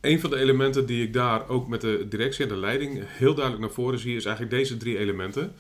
een 0.01 0.19
van 0.19 0.30
de 0.30 0.38
elementen 0.38 0.86
die 0.86 1.04
ik 1.04 1.13
daar 1.13 1.50
ook 1.50 1.68
met 1.68 1.81
de 1.81 2.06
directie 2.10 2.44
en 2.44 2.50
de 2.50 2.57
leiding 2.57 3.00
heel 3.06 3.34
duidelijk 3.34 3.66
naar 3.66 3.74
voren 3.74 4.00
zie, 4.00 4.16
is 4.16 4.25
eigenlijk 4.25 4.56
deze 4.56 4.78
drie 4.78 4.98
elementen. 4.98 5.56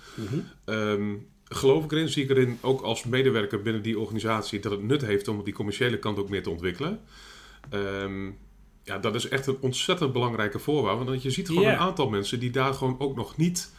Ehm, 0.65 1.13
geloof 1.49 1.83
ik 1.83 1.91
erin, 1.91 2.09
zie 2.09 2.23
ik 2.23 2.29
erin 2.29 2.57
ook 2.61 2.81
als 2.81 3.03
medewerker 3.03 3.61
binnen 3.61 3.81
die 3.81 3.99
organisatie 3.99 4.59
dat 4.59 4.71
het 4.71 4.83
nut 4.83 5.01
heeft 5.01 5.27
om 5.27 5.43
die 5.43 5.53
commerciële 5.53 5.99
kant 5.99 6.19
ook 6.19 6.29
meer 6.29 6.43
te 6.43 6.49
ontwikkelen. 6.49 6.99
Ehm, 7.69 8.29
ja, 8.83 8.97
dat 8.97 9.15
is 9.15 9.27
echt 9.27 9.47
een 9.47 9.57
ontzettend 9.59 10.13
belangrijke 10.13 10.59
voorwaarde. 10.59 11.03
Want 11.03 11.23
je 11.23 11.31
ziet 11.31 11.47
gewoon 11.47 11.65
een 11.65 11.77
aantal 11.77 12.09
mensen 12.09 12.39
die 12.39 12.51
daar 12.51 12.73
gewoon 12.73 12.99
ook 12.99 13.15
nog 13.15 13.37
niet 13.37 13.71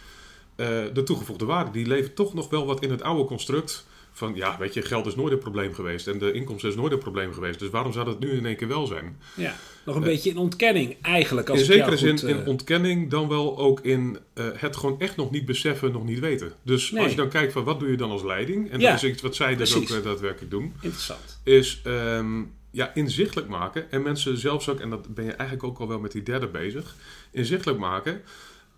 eh, 0.56 0.67
de 0.93 1.03
toegevoegde 1.03 1.44
waarde. 1.44 1.70
Die 1.70 1.87
leven 1.87 2.15
toch 2.15 2.35
nog 2.35 2.49
wel 2.49 2.67
wat 2.67 2.82
in 2.82 2.91
het 2.91 3.03
oude 3.03 3.25
construct. 3.25 3.87
Van 4.19 4.35
ja, 4.35 4.56
weet 4.59 4.75
je, 4.75 4.82
geld 4.82 5.06
is 5.06 5.15
nooit 5.17 5.32
een 5.32 5.38
probleem 5.38 5.75
geweest. 5.75 6.06
En 6.06 6.19
de 6.19 6.32
inkomsten 6.32 6.69
is 6.70 6.75
nooit 6.76 6.93
een 6.93 6.99
probleem 6.99 7.32
geweest. 7.32 7.59
Dus 7.59 7.70
waarom 7.70 7.93
zou 7.93 8.05
dat 8.05 8.19
nu 8.19 8.31
in 8.31 8.47
één 8.47 8.56
keer 8.56 8.69
wel 8.69 8.87
zijn? 8.87 9.19
Ja, 9.37 9.56
nog 9.85 9.94
een 9.97 10.03
beetje 10.03 10.31
in 10.31 10.37
ontkenning 10.37 10.97
eigenlijk. 11.03 11.49
Als 11.49 11.59
in 11.61 11.65
zekere 11.65 11.97
zin 11.97 12.17
in 12.29 12.41
eh, 12.41 12.47
ontkenning, 12.49 13.11
dan 13.11 13.29
wel 13.29 13.59
ook 13.59 13.81
in 13.81 14.19
eh, 14.35 14.47
het 14.55 14.76
gewoon 14.76 15.00
echt 15.00 15.17
nog 15.17 15.31
niet 15.31 15.44
beseffen, 15.47 15.92
nog 15.92 16.04
niet 16.04 16.19
weten. 16.19 16.52
Dus 16.62 16.90
Nee. 16.90 17.02
als 17.02 17.11
je 17.11 17.16
dan 17.16 17.28
kijkt 17.28 17.52
van 17.52 17.64
wat 17.64 17.81
doe 17.81 17.90
je 17.90 17.97
dan 17.97 18.11
als 18.11 18.23
leiding, 18.23 18.71
en 18.71 18.81
Ja, 18.81 18.90
dat 18.90 19.02
is 19.02 19.11
iets 19.11 19.23
wat 19.23 19.35
zij 19.37 19.57
dus 19.57 19.75
ook 19.76 19.88
eh, 19.88 20.02
daadwerkelijk 20.02 20.50
doen, 20.50 20.73
Interessant. 20.81 21.40
is 21.45 21.81
ehm, 21.85 22.42
ja, 22.71 22.95
inzichtelijk 22.95 23.49
maken. 23.49 23.90
En 23.90 24.02
mensen 24.02 24.38
zelfs 24.38 24.69
ook, 24.69 24.81
en 24.81 24.90
dat 24.90 25.14
ben 25.14 25.25
je 25.25 25.33
eigenlijk 25.33 25.69
ook 25.69 25.78
al 25.78 25.88
wel 25.88 25.99
met 26.00 26.12
die 26.12 26.23
derde 26.23 26.47
bezig, 26.49 26.95
inzichtelijk 27.31 27.78
maken. 27.78 28.21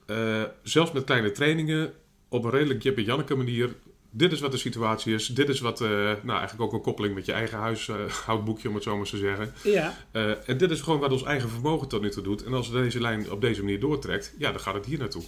eh, 0.07 0.43
zelfs 0.62 0.93
met 0.93 1.05
kleine 1.05 1.33
trainingen, 1.33 1.93
op 2.29 2.45
een 2.45 2.50
redelijk 2.50 2.83
Jip 2.83 2.97
en 2.97 3.05
Janneke 3.05 3.35
manier. 3.35 3.75
Dit 4.12 4.33
is 4.33 4.40
wat 4.40 4.52
de 4.52 4.59
situatie 4.59 5.14
is. 5.14 5.26
Dit 5.26 5.49
is 5.49 5.61
wat, 5.61 5.81
eh, 5.81 5.88
nou 5.88 6.38
eigenlijk 6.38 6.61
ook 6.61 6.73
een 6.73 6.81
koppeling 6.81 7.14
met 7.14 7.26
je 7.26 7.33
eigen 7.33 7.59
huishoudboekje, 7.59 8.69
om 8.69 8.75
het 8.75 8.83
zo 8.83 8.97
maar 8.97 9.07
te 9.07 9.17
zeggen. 9.17 9.52
Ja, 9.62 9.97
Eh, 10.12 10.49
en 10.49 10.57
dit 10.59 10.71
is 10.71 10.81
gewoon 10.81 11.00
wat 11.00 11.12
ons 11.12 11.23
eigen 11.23 11.49
vermogen 11.50 11.88
tot 11.88 12.00
nu 12.02 12.11
toe 12.11 12.23
doet. 12.23 12.45
En 12.45 12.52
als 12.52 12.71
deze 12.71 13.00
lijn 13.00 13.31
op 13.31 13.40
deze 13.40 13.62
manier 13.62 13.81
doortrekt, 13.81 14.35
ja, 14.38 14.50
dan 14.50 14.61
gaat 14.61 14.75
het 14.75 14.87
hier 14.87 14.99
naartoe. 14.99 15.23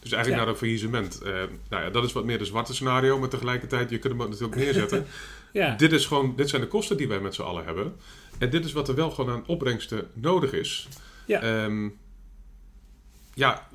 Dus 0.00 0.12
eigenlijk 0.12 0.28
Ja. 0.28 0.36
naar 0.36 0.48
een 0.48 0.58
faillissement. 0.60 1.22
Eh, 1.22 1.32
nou 1.68 1.82
ja, 1.84 1.90
dat 1.90 2.04
is 2.04 2.12
wat 2.12 2.24
meer 2.24 2.38
de 2.38 2.44
zwarte 2.44 2.74
scenario, 2.74 3.18
maar 3.18 3.28
tegelijkertijd, 3.28 3.90
je 3.90 3.98
kunt 3.98 4.18
hem 4.20 4.28
natuurlijk 4.30 4.56
neerzetten. 4.62 5.06
ja. 5.52 5.74
dit, 5.76 5.92
is 5.92 6.06
gewoon, 6.06 6.32
dit 6.36 6.48
zijn 6.48 6.62
de 6.62 6.68
kosten 6.68 6.96
die 6.96 7.08
wij 7.08 7.20
met 7.20 7.34
z'n 7.34 7.42
allen 7.42 7.64
hebben. 7.64 7.96
En 8.38 8.50
dit 8.50 8.64
is 8.64 8.72
wat 8.72 8.88
er 8.88 8.94
wel 8.94 9.10
gewoon 9.10 9.30
aan 9.34 9.46
opbrengsten 9.46 10.08
nodig 10.12 10.52
is. 10.52 10.88
Ja. 11.26 11.40
Ehm, 11.42 11.88
ja, 13.34 13.68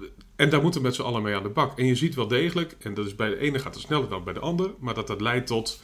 en 0.43 0.49
daar 0.49 0.61
moeten 0.61 0.81
we 0.81 0.87
met 0.87 0.95
z'n 0.95 1.01
allen 1.01 1.21
mee 1.21 1.35
aan 1.35 1.43
de 1.43 1.49
bak. 1.49 1.77
En 1.79 1.85
je 1.85 1.95
ziet 1.95 2.15
wel 2.15 2.27
degelijk, 2.27 2.75
en 2.79 2.93
dat 2.93 3.05
is 3.05 3.15
bij 3.15 3.29
de 3.29 3.37
ene 3.37 3.59
gaat 3.59 3.73
het 3.73 3.83
sneller 3.83 4.09
dan 4.09 4.23
bij 4.23 4.33
de 4.33 4.39
ander, 4.39 4.71
maar 4.79 4.93
dat 4.93 5.07
dat 5.07 5.21
leidt 5.21 5.47
tot 5.47 5.81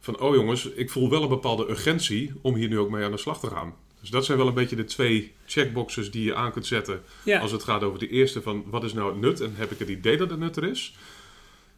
van, 0.00 0.20
oh 0.20 0.34
jongens, 0.34 0.66
ik 0.66 0.90
voel 0.90 1.10
wel 1.10 1.22
een 1.22 1.28
bepaalde 1.28 1.70
urgentie 1.70 2.32
om 2.40 2.54
hier 2.54 2.68
nu 2.68 2.78
ook 2.78 2.90
mee 2.90 3.04
aan 3.04 3.10
de 3.10 3.16
slag 3.16 3.40
te 3.40 3.46
gaan. 3.46 3.74
Dus 4.00 4.10
dat 4.10 4.24
zijn 4.24 4.38
wel 4.38 4.46
een 4.46 4.54
beetje 4.54 4.76
de 4.76 4.84
twee 4.84 5.32
checkboxes 5.46 6.10
die 6.10 6.24
je 6.24 6.34
aan 6.34 6.52
kunt 6.52 6.66
zetten 6.66 7.02
ja. 7.22 7.40
als 7.40 7.52
het 7.52 7.62
gaat 7.62 7.82
over 7.82 7.98
de 7.98 8.08
eerste 8.08 8.42
van 8.42 8.64
wat 8.66 8.84
is 8.84 8.92
nou 8.92 9.10
het 9.10 9.20
nut 9.20 9.40
en 9.40 9.52
heb 9.54 9.70
ik 9.70 9.78
het 9.78 9.88
idee 9.88 10.16
dat 10.16 10.30
het 10.30 10.38
nut 10.38 10.56
er 10.56 10.64
is. 10.64 10.96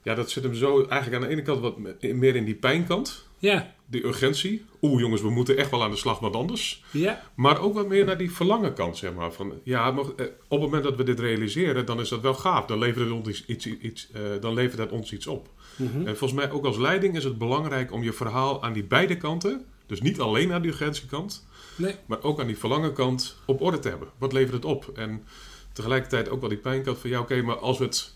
Ja, 0.02 0.14
dat 0.14 0.31
zit 0.31 0.43
hem 0.43 0.55
zo 0.55 0.85
eigenlijk 0.87 1.14
aan 1.23 1.28
de 1.28 1.35
ene 1.35 1.43
kant 1.43 1.61
wat 1.61 1.78
me- 1.78 1.97
meer 2.14 2.37
in 2.37 2.45
die 2.45 2.55
pijnkant, 2.55 3.26
ja. 3.38 3.75
die 3.87 4.05
urgentie. 4.07 4.64
Oeh 4.83 5.00
jongens, 5.00 5.21
we 5.23 5.31
moeten 5.31 5.57
echt 5.57 5.71
wel 5.71 5.83
aan 5.83 5.90
de 5.90 5.97
slag, 5.97 6.19
wat 6.19 6.35
anders. 6.35 6.85
ja. 6.90 7.23
Maar 7.35 7.61
ook 7.61 7.75
wat 7.75 7.88
meer 7.88 8.05
naar 8.05 8.19
die 8.19 8.33
verlangenkant, 8.33 8.97
zeg 8.97 9.14
maar. 9.14 9.33
Van, 9.33 9.52
ja, 9.64 9.90
maar, 9.90 10.05
eh, 10.05 10.26
op 10.49 10.50
het 10.50 10.61
moment 10.61 10.83
dat 10.83 10.97
we 10.97 11.02
dit 11.02 11.21
realiseren, 11.21 11.87
dan 11.87 12.00
is 12.00 12.09
dat 12.09 12.21
wel 12.21 12.35
gaaf. 12.35 12.67
Dan 12.67 12.78
levert 12.78 13.05
het 13.05 13.14
ons 13.26 13.45
iets, 13.47 13.67
iets, 13.67 14.09
eh, 14.12 14.21
dan 14.40 14.55
levert 14.55 14.78
het 14.78 14.90
ons 14.90 15.12
iets 15.12 15.26
op. 15.26 15.49
Mhm. 15.76 15.99
En 16.07 16.17
volgens 16.17 16.40
mij 16.40 16.50
ook 16.50 16.64
als 16.64 16.76
leiding 16.76 17.17
is 17.17 17.25
het 17.25 17.38
belangrijk 17.38 17.93
om 17.93 18.02
je 18.02 18.12
verhaal 18.12 18.62
aan 18.62 18.73
die 18.73 18.85
beide 18.85 19.17
kanten, 19.17 19.64
dus 19.87 20.00
niet 20.00 20.21
alleen 20.21 20.52
aan 20.52 20.62
die 20.62 20.71
urgentiekant, 20.71 21.47
Nee. 21.76 21.95
maar 22.07 22.23
ook 22.23 22.40
aan 22.40 22.47
die 22.47 22.59
verlangenkant 22.59 23.37
op 23.47 23.61
orde 23.61 23.78
te 23.78 23.88
hebben. 23.88 24.09
Wat 24.19 24.33
levert 24.33 24.52
het 24.55 24.64
op? 24.64 24.90
En 24.95 25.25
tegelijkertijd 25.73 26.28
ook 26.28 26.40
wel 26.40 26.49
die 26.49 26.59
pijnkant 26.59 26.99
van 26.99 27.11
ja, 27.11 27.21
oké, 27.21 27.43
maar 27.43 27.59
als 27.59 27.78
we 27.78 27.85
het 27.85 28.14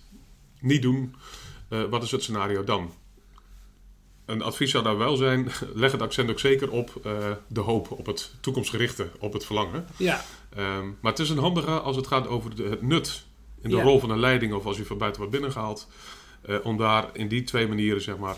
niet 0.61 0.83
doen, 0.83 1.15
eh, 1.73 1.83
wat 1.91 2.03
is 2.03 2.11
het 2.11 2.23
scenario 2.23 2.65
dan? 2.65 2.93
Een 4.27 4.43
advies 4.43 4.71
zou 4.71 4.85
daar 4.85 4.99
wel 4.99 5.17
zijn, 5.17 5.49
leg 5.75 5.93
het 5.93 6.03
accent 6.03 6.31
ook 6.31 6.39
zeker 6.39 6.71
op 6.71 7.01
eh, 7.05 7.13
de 7.49 7.61
hoop, 7.61 7.91
op 7.91 8.07
het 8.07 8.33
toekomstgerichte, 8.41 9.09
op 9.19 9.33
het 9.33 9.45
verlangen. 9.45 9.87
Ja, 9.97 10.25
Ehm, 10.57 10.87
maar 11.01 11.11
het 11.13 11.19
is 11.21 11.31
een 11.31 11.39
handige 11.39 11.71
als 11.81 11.97
het 11.97 12.07
gaat 12.07 12.27
over 12.29 12.57
de, 12.57 12.63
het 12.63 12.83
nut 12.83 13.25
in 13.63 13.71
de 13.71 13.77
Ja. 13.77 13.83
rol 13.83 14.01
van 14.01 14.11
een 14.11 14.19
leiding 14.21 14.53
of 14.55 14.67
als 14.67 14.77
je 14.77 14.85
van 14.85 14.99
buiten 14.99 15.21
wordt 15.21 15.37
binnengehaald, 15.37 15.89
eh, 16.43 16.57
om 16.63 16.77
daar 16.77 17.09
in 17.13 17.29
die 17.29 17.43
twee 17.43 17.69
manieren 17.69 18.03
zeg 18.03 18.17
maar, 18.17 18.37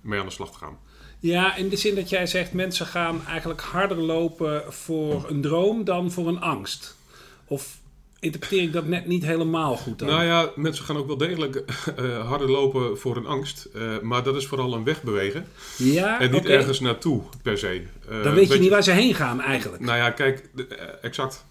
mee 0.00 0.20
aan 0.20 0.26
de 0.26 0.32
slag 0.32 0.50
te 0.52 0.58
gaan. 0.58 0.78
Ja, 1.20 1.56
in 1.56 1.68
de 1.68 1.76
zin 1.76 1.94
dat 1.94 2.08
jij 2.08 2.26
zegt 2.26 2.52
mensen 2.52 2.86
gaan 2.86 3.26
eigenlijk 3.26 3.60
harder 3.60 3.96
lopen 3.96 4.72
voor 4.72 5.30
een 5.30 5.40
droom 5.40 5.84
dan 5.84 6.10
voor 6.10 6.28
een 6.28 6.40
angst. 6.40 6.96
Of 7.46 7.78
interpreteer 8.20 8.62
ik 8.62 8.72
dat 8.72 8.86
net 8.86 9.06
niet 9.06 9.24
helemaal 9.24 9.76
goed 9.76 9.98
dan? 9.98 10.08
Nou 10.08 10.24
ja, 10.24 10.50
mensen 10.54 10.84
gaan 10.84 10.96
ook 10.96 11.06
wel 11.06 11.16
degelijk 11.16 11.56
eh, 11.96 12.28
harder 12.28 12.50
lopen 12.50 12.98
voor 12.98 13.16
een 13.16 13.26
angst, 13.26 13.68
eh, 13.74 13.98
maar 14.02 14.22
dat 14.22 14.36
is 14.36 14.46
vooral 14.46 14.74
een 14.74 14.84
weg 14.84 15.02
bewegen 15.02 15.46
ja, 15.76 16.20
en 16.20 16.30
niet 16.30 16.46
ergens 16.46 16.80
naartoe 16.80 17.22
per 17.42 17.58
se. 17.58 17.82
Eh, 18.08 18.22
Dan 18.22 18.34
weet 18.34 18.52
je 18.52 18.58
niet 18.58 18.70
waar 18.70 18.82
ze 18.82 18.90
heen 18.90 19.14
gaan 19.14 19.40
eigenlijk. 19.40 19.82
Nou 19.82 19.98
ja, 19.98 20.10
kijk, 20.10 20.48
exact. 21.02 21.44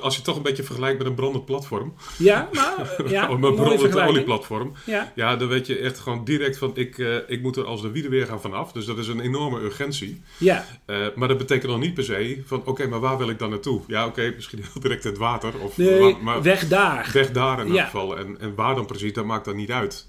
Als 0.00 0.16
je 0.16 0.22
toch 0.22 0.36
een 0.36 0.42
beetje 0.42 0.62
vergelijkt 0.62 0.98
met 0.98 1.06
een 1.06 1.14
brandend 1.14 1.44
platform, 1.44 1.94
Ja, 2.18 2.48
nou, 2.52 2.80
eh, 3.04 3.10
ja, 3.10 3.28
een 3.28 3.40
brandend 3.40 3.96
olieplatform, 4.00 4.72
Ja, 4.86 5.12
ja, 5.14 5.36
dan 5.36 5.48
weet 5.48 5.66
je 5.66 5.78
echt 5.78 5.98
gewoon 5.98 6.24
direct 6.24 6.58
van 6.58 6.70
ik, 6.74 6.98
eh, 6.98 7.16
ik 7.26 7.42
moet 7.42 7.56
er 7.56 7.64
als 7.64 7.82
de 7.82 7.90
wielen 7.90 8.10
weer 8.10 8.26
gaan 8.26 8.40
vanaf. 8.40 8.72
Dus 8.72 8.84
dat 8.84 8.98
is 8.98 9.08
een 9.08 9.20
enorme 9.20 9.60
urgentie. 9.60 10.22
ja, 10.38 10.66
Eh, 10.86 11.06
maar 11.14 11.28
dat 11.28 11.38
betekent 11.38 11.70
nog 11.70 11.80
niet 11.80 11.94
per 11.94 12.04
se 12.04 12.42
van 12.44 12.62
oké, 12.64 12.86
maar 12.86 13.00
waar 13.00 13.18
wil 13.18 13.28
ik 13.28 13.38
dan 13.38 13.50
naartoe? 13.50 13.80
Ja, 13.86 14.06
oké, 14.06 14.32
misschien 14.34 14.58
heel 14.72 14.82
direct 14.82 15.04
het 15.04 15.18
water 15.18 15.58
of 15.60 15.76
nee, 15.76 16.00
maar, 16.00 16.22
maar 16.22 16.42
weg 16.42 16.68
daar. 16.68 17.10
weg 17.12 17.30
daar 17.30 17.60
in 17.60 17.66
ieder 17.66 17.82
geval. 17.82 18.18
En, 18.18 18.40
en 18.40 18.54
waar 18.54 18.74
dan 18.74 18.86
precies, 18.86 19.12
dat 19.12 19.24
maakt 19.24 19.44
dan 19.44 19.56
niet 19.56 19.70
uit. 19.70 20.06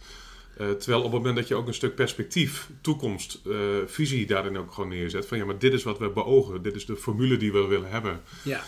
Eh, 0.58 0.70
terwijl 0.70 1.04
op 1.04 1.12
het 1.12 1.14
moment 1.14 1.36
dat 1.36 1.48
je 1.48 1.56
ook 1.56 1.68
een 1.68 1.74
stuk 1.74 1.96
perspectief, 1.96 2.70
toekomst, 2.82 3.40
visie 3.86 4.26
daarin 4.26 4.58
ook 4.58 4.74
gewoon 4.74 4.90
neerzet. 4.90 5.28
Van 5.28 5.38
ja, 5.38 5.46
maar 5.46 5.58
dit 5.58 5.74
is 5.74 5.84
wat 5.84 6.00
we 6.00 6.10
beogen. 6.10 6.62
Dit 6.62 6.76
is 6.76 6.86
de 6.86 6.96
formule 6.96 7.38
die 7.38 7.52
we 7.52 7.66
willen 7.66 7.90
hebben. 7.90 8.22
Ja, 8.44 8.64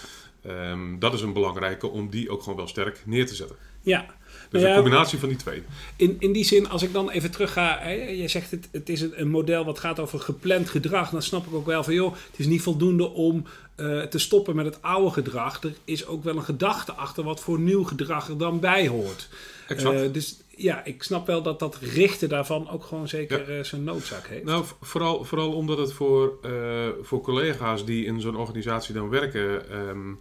Ehm, 0.47 0.99
dat 0.99 1.13
is 1.13 1.21
een 1.21 1.33
belangrijke 1.33 1.87
om 1.87 2.09
die 2.09 2.29
ook 2.29 2.41
gewoon 2.41 2.57
wel 2.57 2.67
sterk 2.67 3.01
neer 3.05 3.25
te 3.25 3.35
zetten. 3.35 3.55
ja. 3.81 4.05
Dus 4.49 4.61
Nou 4.61 4.73
een 4.73 4.81
combinatie 4.81 5.19
van 5.19 5.29
die 5.29 5.37
twee. 5.37 5.63
In, 5.95 6.15
in 6.19 6.31
die 6.31 6.43
zin, 6.43 6.69
als 6.69 6.83
ik 6.83 6.93
dan 6.93 7.09
even 7.09 7.31
terug 7.31 7.53
ga, 7.53 7.79
hè, 7.81 7.91
je 7.93 8.27
zegt 8.27 8.51
het, 8.51 8.67
het 8.71 8.89
is 8.89 9.01
een, 9.01 9.21
een 9.21 9.29
model 9.29 9.65
wat 9.65 9.79
gaat 9.79 9.99
over 9.99 10.19
gepland 10.19 10.69
gedrag. 10.69 11.09
Dan 11.09 11.21
snap 11.21 11.45
ik 11.45 11.53
ook 11.53 11.65
wel 11.65 11.83
van, 11.83 11.93
joh, 11.93 12.13
het 12.13 12.39
is 12.39 12.45
niet 12.45 12.61
voldoende 12.61 13.09
om 13.09 13.45
eh, 13.75 14.01
te 14.01 14.19
stoppen 14.19 14.55
met 14.55 14.65
het 14.65 14.81
oude 14.81 15.11
gedrag. 15.11 15.63
Er 15.63 15.73
is 15.83 16.05
ook 16.05 16.23
wel 16.23 16.35
een 16.35 16.43
gedachte 16.43 16.91
achter 16.91 17.23
wat 17.23 17.39
voor 17.39 17.59
nieuw 17.59 17.83
gedrag 17.83 18.29
er 18.29 18.37
dan 18.37 18.59
bij 18.59 18.87
hoort. 18.87 19.29
Exact. 19.67 20.01
Eh, 20.01 20.11
dus 20.11 20.37
ja, 20.57 20.83
ik 20.85 21.03
snap 21.03 21.27
wel 21.27 21.41
dat 21.41 21.59
dat 21.59 21.75
richten 21.81 22.29
daarvan 22.29 22.69
ook 22.69 22.83
gewoon 22.83 23.07
zeker 23.07 23.57
eh, 23.57 23.63
zijn 23.63 23.83
noodzaak 23.83 24.27
heeft. 24.27 24.43
Nou, 24.43 24.65
vooral, 24.81 25.24
vooral 25.24 25.53
omdat 25.53 25.77
het 25.77 25.93
voor, 25.93 26.38
eh, 26.41 26.88
voor 27.01 27.21
collega's 27.21 27.85
die 27.85 28.05
in 28.05 28.21
zo'n 28.21 28.35
organisatie 28.35 28.93
dan 28.93 29.09
werken, 29.09 29.69
ehm, 29.69 30.13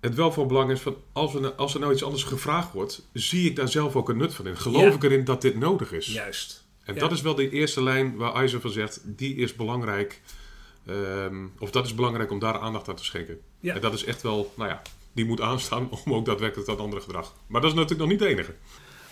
het 0.00 0.14
wel 0.14 0.32
van 0.32 0.48
belang 0.48 0.70
is 0.70 0.80
van 0.80 0.96
als, 1.12 1.32
we, 1.32 1.54
als 1.54 1.74
er 1.74 1.80
nou 1.80 1.92
iets 1.92 2.04
anders 2.04 2.22
gevraagd 2.24 2.72
wordt, 2.72 3.08
zie 3.12 3.48
ik 3.50 3.56
daar 3.56 3.68
zelf 3.68 3.96
ook 3.96 4.08
een 4.08 4.16
nut 4.16 4.34
van 4.34 4.46
in. 4.46 4.56
Geloof 4.56 4.82
Ja. 4.82 4.92
ik 4.92 5.02
erin 5.02 5.24
dat 5.24 5.42
dit 5.42 5.58
nodig 5.58 5.92
is. 5.92 6.06
Juist. 6.12 6.64
En 6.84 6.94
Ja. 6.94 7.00
dat 7.00 7.12
is 7.12 7.20
wel 7.20 7.34
de 7.34 7.50
eerste 7.50 7.82
lijn 7.82 8.16
waar 8.16 8.34
Eisen 8.34 8.60
van 8.60 8.70
zegt, 8.70 9.00
die 9.04 9.36
is 9.36 9.54
belangrijk. 9.56 10.20
ehm, 10.86 11.46
of 11.58 11.70
dat 11.70 11.86
is 11.86 11.94
belangrijk 11.94 12.30
om 12.30 12.38
daar 12.38 12.58
aandacht 12.58 12.88
aan 12.88 12.96
te 12.96 13.04
schenken. 13.04 13.38
Ja. 13.60 13.74
En 13.74 13.80
dat 13.80 13.92
is 13.92 14.04
echt 14.04 14.22
wel, 14.22 14.52
nou 14.56 14.70
ja, 14.70 14.82
die 15.12 15.24
moet 15.24 15.40
aanstaan 15.40 15.88
om 16.04 16.14
ook 16.14 16.24
daadwerkelijk 16.24 16.68
dat 16.68 16.78
andere 16.78 17.02
gedrag. 17.02 17.34
Maar 17.46 17.60
dat 17.60 17.70
is 17.70 17.76
natuurlijk 17.76 18.00
nog 18.00 18.10
niet 18.10 18.18
de 18.18 18.26
enige. 18.34 18.54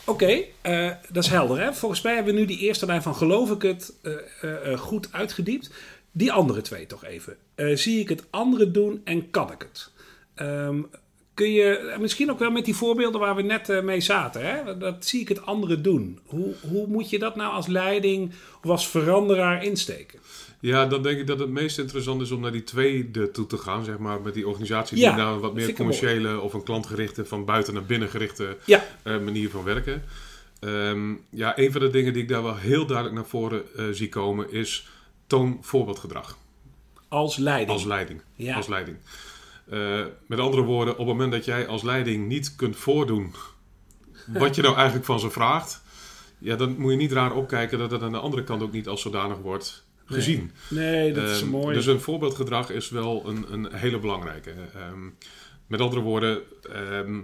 Oké, 0.05 0.45
eh, 0.61 0.91
dat 1.09 1.25
is 1.25 1.31
helder. 1.31 1.61
Hè? 1.61 1.75
Volgens 1.75 2.03
mij 2.03 2.15
hebben 2.15 2.35
we 2.35 2.41
nu 2.41 2.47
die 2.47 2.59
eerste 2.59 2.87
lijn 2.87 3.03
van 3.03 3.15
geloof 3.15 3.51
ik 3.51 3.63
het 3.63 3.93
eh, 4.03 4.73
eh, 4.73 4.79
goed 4.79 5.13
uitgediept. 5.13 5.71
Die 6.13 6.33
andere 6.33 6.61
twee 6.61 6.87
toch 6.87 7.05
even. 7.05 7.37
Zie 7.79 8.01
ik 8.01 8.09
het 8.09 8.25
andere 8.31 8.71
doen 8.71 9.01
en 9.05 9.31
kan 9.31 9.53
ik 9.53 9.67
het? 9.71 9.91
Ehm, 10.35 10.83
kun 11.41 11.53
je 11.53 11.97
misschien 12.01 12.31
ook 12.31 12.39
wel 12.39 12.51
met 12.51 12.65
die 12.65 12.77
voorbeelden 12.77 13.21
waar 13.21 13.37
we 13.37 13.43
net 13.43 13.69
eh, 13.69 13.83
mee 13.83 14.01
zaten. 14.01 14.47
Hè? 14.47 14.79
Dat 14.79 15.05
zie 15.05 15.21
ik 15.21 15.29
het 15.29 15.47
andere 15.47 15.81
doen. 15.81 16.19
Hoe, 16.25 16.55
hoe 16.69 16.87
moet 16.87 17.11
je 17.11 17.19
dat 17.19 17.37
nou 17.37 17.53
als 17.53 17.67
leiding 17.67 18.33
of 18.63 18.71
als 18.71 18.89
veranderaar 18.89 19.65
insteken? 19.65 20.19
Ja, 20.61 20.87
dan 20.87 21.03
denk 21.03 21.19
ik 21.19 21.27
dat 21.27 21.39
het 21.39 21.49
meest 21.49 21.79
interessant 21.79 22.23
is 22.23 22.31
om 22.31 22.41
naar 22.41 22.53
die 22.53 22.65
tweede 22.65 23.31
toe 23.31 23.47
te 23.47 23.59
gaan, 23.59 23.85
zeg 23.85 23.99
maar, 23.99 24.21
met 24.21 24.35
die 24.35 24.49
organisaties 24.49 24.99
Ja, 24.99 25.09
die 25.09 25.23
nou 25.23 25.35
een 25.35 25.41
wat 25.41 25.55
meer 25.55 25.73
commerciële 25.73 26.41
of 26.41 26.53
een 26.53 26.63
klantgerichte, 26.63 27.25
van 27.25 27.45
buiten 27.45 27.75
naar 27.75 27.85
binnen 27.85 28.09
gerichte 28.09 28.57
Ja, 28.65 28.85
eh, 29.03 29.19
manier 29.19 29.51
van 29.51 29.65
werken. 29.65 30.03
Ehm, 30.61 31.15
ja, 31.31 31.59
een 31.59 31.73
van 31.73 31.81
de 31.81 31.91
dingen 31.91 32.13
die 32.13 32.23
ik 32.23 32.29
daar 32.29 32.43
wel 32.43 32.57
heel 32.57 32.87
duidelijk 32.87 33.17
naar 33.17 33.27
voren 33.27 33.63
eh, 33.77 33.85
zie 33.91 34.09
komen 34.09 34.53
is 34.53 34.89
toon 35.27 35.59
voorbeeldgedrag 35.61 36.39
als 37.11 37.37
leiding. 37.37 37.71
als 37.71 37.85
leiding. 37.85 38.21
Ja. 38.35 38.57
Als 38.57 38.67
leiding. 38.67 38.97
Eh, 39.71 40.05
met 40.27 40.39
andere 40.39 40.63
woorden, 40.63 40.93
op 40.93 40.99
het 40.99 41.07
moment 41.09 41.33
dat 41.33 41.45
jij 41.45 41.67
als 41.67 41.83
leiding 41.83 42.27
niet 42.29 42.57
kunt 42.57 42.77
voordoen 42.77 43.35
wat 44.27 44.55
je 44.55 44.63
nou 44.63 44.75
eigenlijk 44.75 45.07
van 45.07 45.21
ze 45.21 45.31
vraagt, 45.31 45.83
ja, 46.39 46.57
dan 46.57 46.79
moet 46.79 46.91
je 46.91 46.97
niet 46.97 47.13
raar 47.13 47.35
opkijken 47.35 47.79
dat 47.79 47.91
het 47.91 48.03
aan 48.03 48.13
de 48.13 48.19
andere 48.19 48.45
kant 48.45 48.63
ook 48.63 48.73
niet 48.73 48.89
als 48.89 49.03
zodanig 49.03 49.39
wordt 49.39 49.87
gezien. 50.05 50.51
Nee, 50.69 51.13
dat 51.13 51.29
is 51.29 51.41
Ehm, 51.41 51.51
mooi. 51.51 51.75
Dus 51.75 51.87
een 51.87 52.01
voorbeeldgedrag 52.01 52.71
is 52.71 52.89
wel 52.89 53.23
een, 53.29 53.53
een 53.53 53.73
hele 53.73 53.99
belangrijke. 53.99 54.51
Ehm, 54.51 55.09
met 55.67 55.81
andere 55.81 56.01
woorden, 56.01 56.41
ehm, 56.73 57.19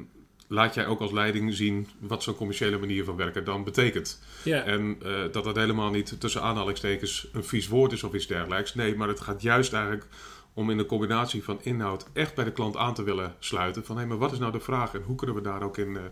laat 0.49 0.75
jij 0.75 0.87
ook 0.87 1.01
als 1.01 1.13
leiding 1.13 1.55
zien 1.55 1.89
wat 1.99 2.23
zo'n 2.23 2.37
commerciële 2.37 2.79
manier 2.79 3.05
van 3.05 3.17
werken 3.17 3.45
dan 3.45 3.65
betekent. 3.65 4.23
ja. 4.43 4.63
En 4.63 4.97
eh, 5.03 5.13
dat 5.33 5.45
dat 5.45 5.57
helemaal 5.57 5.91
niet 5.91 6.21
tussen 6.21 6.43
aanhalingstekens 6.43 7.29
een 7.33 7.45
vies 7.45 7.69
woord 7.69 7.93
is 7.93 8.03
of 8.03 8.15
iets 8.15 8.27
dergelijks. 8.27 8.75
Nee, 8.75 8.97
maar 8.97 9.09
het 9.09 9.21
gaat 9.21 9.43
juist 9.43 9.73
eigenlijk 9.73 10.07
om 10.57 10.71
in 10.71 10.77
de 10.77 10.87
combinatie 10.87 11.45
van 11.45 11.59
inhoud 11.63 12.07
echt 12.13 12.35
bij 12.35 12.45
de 12.45 12.53
klant 12.53 12.77
aan 12.77 12.95
te 12.95 13.03
willen 13.03 13.35
sluiten. 13.39 13.85
Van 13.85 13.99
hé, 13.99 14.07
maar 14.07 14.19
wat 14.19 14.33
is 14.33 14.39
nou 14.39 14.53
de 14.53 14.61
vraag 14.61 14.95
en 14.95 15.03
hoe 15.03 15.17
kunnen 15.17 15.37
we 15.37 15.43
daar 15.43 15.63
ook 15.63 15.77
in, 15.79 15.97
eh, 15.97 16.03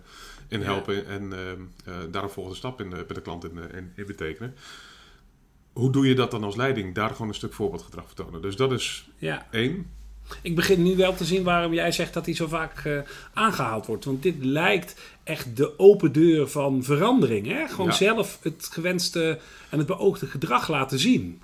in 0.49 0.59
Ja. 0.61 0.65
helpen 0.65 1.07
en 1.07 1.33
ehm, 1.33 1.61
eh, 1.85 1.95
daar 2.11 2.23
een 2.23 2.31
volgende 2.31 2.59
stap 2.59 2.81
in, 2.81 2.87
eh, 2.93 2.99
bij 2.99 3.15
de 3.15 3.21
klant 3.21 3.45
in, 3.45 3.59
eh, 3.59 3.79
in, 3.79 3.93
in 3.97 4.07
betekenen. 4.07 4.55
Hoe 5.73 5.91
doe 5.93 6.09
je 6.09 6.15
dat 6.15 6.31
dan 6.31 6.45
als 6.45 6.57
leiding? 6.57 6.95
Daar 6.95 7.11
gewoon 7.11 7.29
een 7.29 7.35
stuk 7.35 7.53
voorbeeldgedrag 7.53 8.07
vertonen. 8.07 8.43
Dus 8.43 8.57
dat 8.57 8.73
is 8.73 9.09
ja. 9.19 9.47
één. 9.51 9.91
Ik 10.43 10.55
begin 10.55 10.83
nu 10.83 10.97
wel 10.97 11.15
te 11.15 11.25
zien 11.25 11.43
waarom 11.43 11.73
jij 11.75 11.93
zegt 11.93 12.15
dat 12.15 12.25
hij 12.27 12.35
zo 12.35 12.47
vaak 12.47 12.79
eh, 12.85 12.99
aangehaald 13.35 13.87
wordt. 13.87 14.05
Want 14.05 14.23
dit 14.23 14.45
lijkt 14.45 15.01
echt 15.25 15.57
de 15.57 15.79
open 15.79 16.13
deur 16.13 16.49
van 16.49 16.83
verandering. 16.83 17.47
Hè? 17.47 17.69
Gewoon 17.69 17.87
Ja. 17.87 17.93
zelf 17.93 18.39
het 18.43 18.69
gewenste 18.73 19.39
en 19.71 19.79
het 19.79 19.87
beoogde 19.87 20.27
gedrag 20.27 20.69
laten 20.69 20.99
zien. 20.99 21.41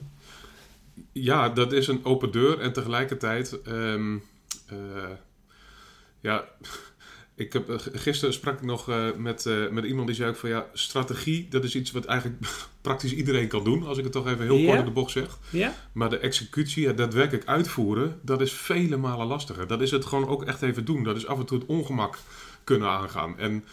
Ja, 1.12 1.48
dat 1.48 1.72
is 1.72 1.86
een 1.86 2.04
open 2.04 2.30
deur 2.30 2.60
en 2.60 2.72
tegelijkertijd, 2.72 3.62
ehm, 3.62 4.16
eh, 4.66 4.76
ja, 6.20 6.44
ik 7.34 7.52
heb, 7.52 7.68
eh, 7.68 7.76
gisteren 7.92 8.34
sprak 8.34 8.54
ik 8.54 8.64
nog 8.64 8.88
eh, 8.88 9.06
met, 9.16 9.48
met 9.70 9.84
iemand 9.84 10.06
die 10.06 10.16
zei 10.16 10.30
ook 10.30 10.36
van 10.36 10.48
ja, 10.48 10.66
strategie, 10.72 11.48
dat 11.48 11.64
is 11.64 11.74
iets 11.74 11.90
wat 11.90 12.04
eigenlijk 12.04 12.40
praktisch 12.80 13.12
iedereen 13.12 13.48
kan 13.48 13.64
doen, 13.64 13.86
als 13.86 13.98
ik 13.98 14.04
het 14.04 14.12
toch 14.12 14.26
even 14.26 14.44
heel 14.44 14.64
kort 14.64 14.78
in 14.78 14.84
de 14.84 14.90
bocht 14.90 15.10
zeg. 15.10 15.38
Ja? 15.50 15.74
Maar 15.92 16.10
de 16.10 16.18
executie, 16.18 16.86
het 16.86 16.96
daadwerkelijk 16.96 17.46
uitvoeren, 17.46 18.20
dat 18.22 18.40
is 18.40 18.52
vele 18.52 18.96
malen 18.96 19.26
lastiger. 19.26 19.66
Dat 19.66 19.80
is 19.80 19.90
het 19.90 20.04
gewoon 20.04 20.28
ook 20.28 20.44
echt 20.44 20.62
even 20.62 20.84
doen. 20.84 21.04
Dat 21.04 21.16
is 21.16 21.26
af 21.26 21.38
en 21.38 21.46
toe 21.46 21.58
het 21.58 21.68
ongemak 21.68 22.18
kunnen 22.64 22.88
aangaan. 22.88 23.38
En, 23.38 23.64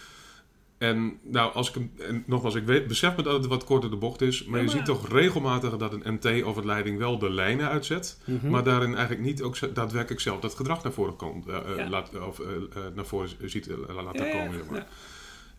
en 0.77 1.19
nou, 1.23 1.53
als 1.53 1.69
ik 1.69 1.73
hem, 1.73 1.91
en 1.99 2.23
nogmaals, 2.27 2.55
ik 2.55 2.65
weet, 2.65 2.87
besef 2.87 3.15
me 3.15 3.23
dat 3.23 3.33
het 3.33 3.45
wat 3.45 3.63
korter 3.63 3.89
de 3.89 3.95
bocht 3.95 4.21
is. 4.21 4.45
Maar, 4.45 4.59
Ja, 4.59 4.65
je 4.65 4.71
ziet 4.71 4.85
toch 4.85 5.09
regelmatig 5.09 5.77
dat 5.77 5.93
een 5.93 6.13
MT 6.13 6.43
of 6.43 6.55
het 6.55 6.65
leiding 6.65 6.97
wel 6.97 7.17
de 7.19 7.29
lijnen 7.29 7.69
uitzet. 7.69 8.17
Mhm. 8.25 8.49
Maar 8.49 8.63
daarin 8.63 8.95
eigenlijk 8.95 9.25
niet 9.25 9.41
ook 9.41 9.75
daadwerkelijk 9.75 10.21
zelf 10.21 10.39
dat 10.39 10.55
gedrag 10.55 10.83
naar 10.83 10.93
voren 10.93 11.15
komt. 11.15 11.47
eh, 11.47 11.57
eh, 11.57 11.77
Ja. 11.77 11.89
laat, 11.89 12.19
of 12.27 12.39
eh, 12.39 12.47
naar 12.95 13.05
voren 13.05 13.29
ziet 13.45 13.67
laten 13.87 14.25
Ja, 14.25 14.25
ja, 14.25 14.37
komen. 14.37 14.53
Zeg 14.53 14.69
maar. 14.69 14.77
ja. 14.79 14.87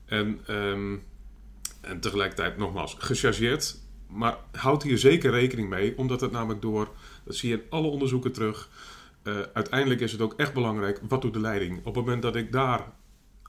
En, 0.06 0.40
en 1.80 2.00
tegelijkertijd 2.00 2.56
nogmaals, 2.56 2.96
gechargeerd. 2.98 3.78
Maar 4.08 4.37
houd 4.52 4.82
hier 4.82 4.98
zeker 4.98 5.30
rekening 5.30 5.68
mee, 5.68 5.98
omdat 5.98 6.20
het 6.20 6.30
namelijk 6.30 6.62
door, 6.62 6.88
dat 7.25 7.34
zie 7.37 7.48
je 7.50 7.54
in 7.56 7.62
alle 7.70 7.87
onderzoeken 7.87 8.32
terug. 8.32 8.68
uiteindelijk 9.52 10.00
is 10.00 10.12
het 10.12 10.20
ook 10.20 10.34
echt 10.37 10.54
belangrijk, 10.54 11.00
wat 11.08 11.22
doet 11.22 11.32
de 11.32 11.40
leiding? 11.40 11.78
Op 11.78 11.84
het 11.84 11.94
moment 11.94 12.22
dat 12.22 12.37
ik 12.37 12.52
daar 12.52 12.92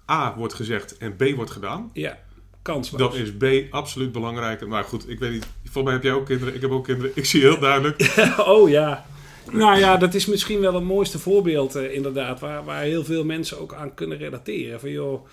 A 0.09 0.35
wordt 0.37 0.53
gezegd 0.53 0.97
en 0.97 1.15
B 1.15 1.23
wordt 1.35 1.51
gedaan, 1.51 1.89
Ja, 1.93 2.17
kansloos. 2.61 2.99
dan 3.11 3.15
is 3.21 3.31
B 3.37 3.73
absoluut 3.73 4.11
belangrijker. 4.11 4.67
Maar 4.67 4.83
goed, 4.83 5.09
ik 5.09 5.19
weet 5.19 5.31
niet, 5.31 5.47
volgens 5.63 5.83
mij 5.83 5.93
heb 5.93 6.03
jij 6.03 6.11
ook 6.13 6.25
kinderen, 6.25 6.55
ik 6.55 6.61
heb 6.61 6.71
ook 6.71 6.83
kinderen. 6.83 7.11
Ik 7.15 7.25
zie 7.25 7.41
heel 7.41 7.59
duidelijk, 7.59 8.13
oh 8.37 8.69
ja. 8.69 9.05
Nou 9.51 9.77
ja, 9.79 9.97
dat 9.97 10.13
is 10.13 10.25
misschien 10.25 10.59
wel 10.59 10.73
het 10.73 10.83
mooiste 10.83 11.19
voorbeeld 11.19 11.75
eh, 11.75 11.93
inderdaad. 11.93 12.39
Waar, 12.39 12.63
waar 12.63 12.81
heel 12.81 13.03
veel 13.03 13.23
mensen 13.25 13.59
ook 13.59 13.73
aan 13.73 13.93
kunnen 13.93 14.17
relateren. 14.17 14.79
Van 14.79 14.89
joh, 14.89 15.25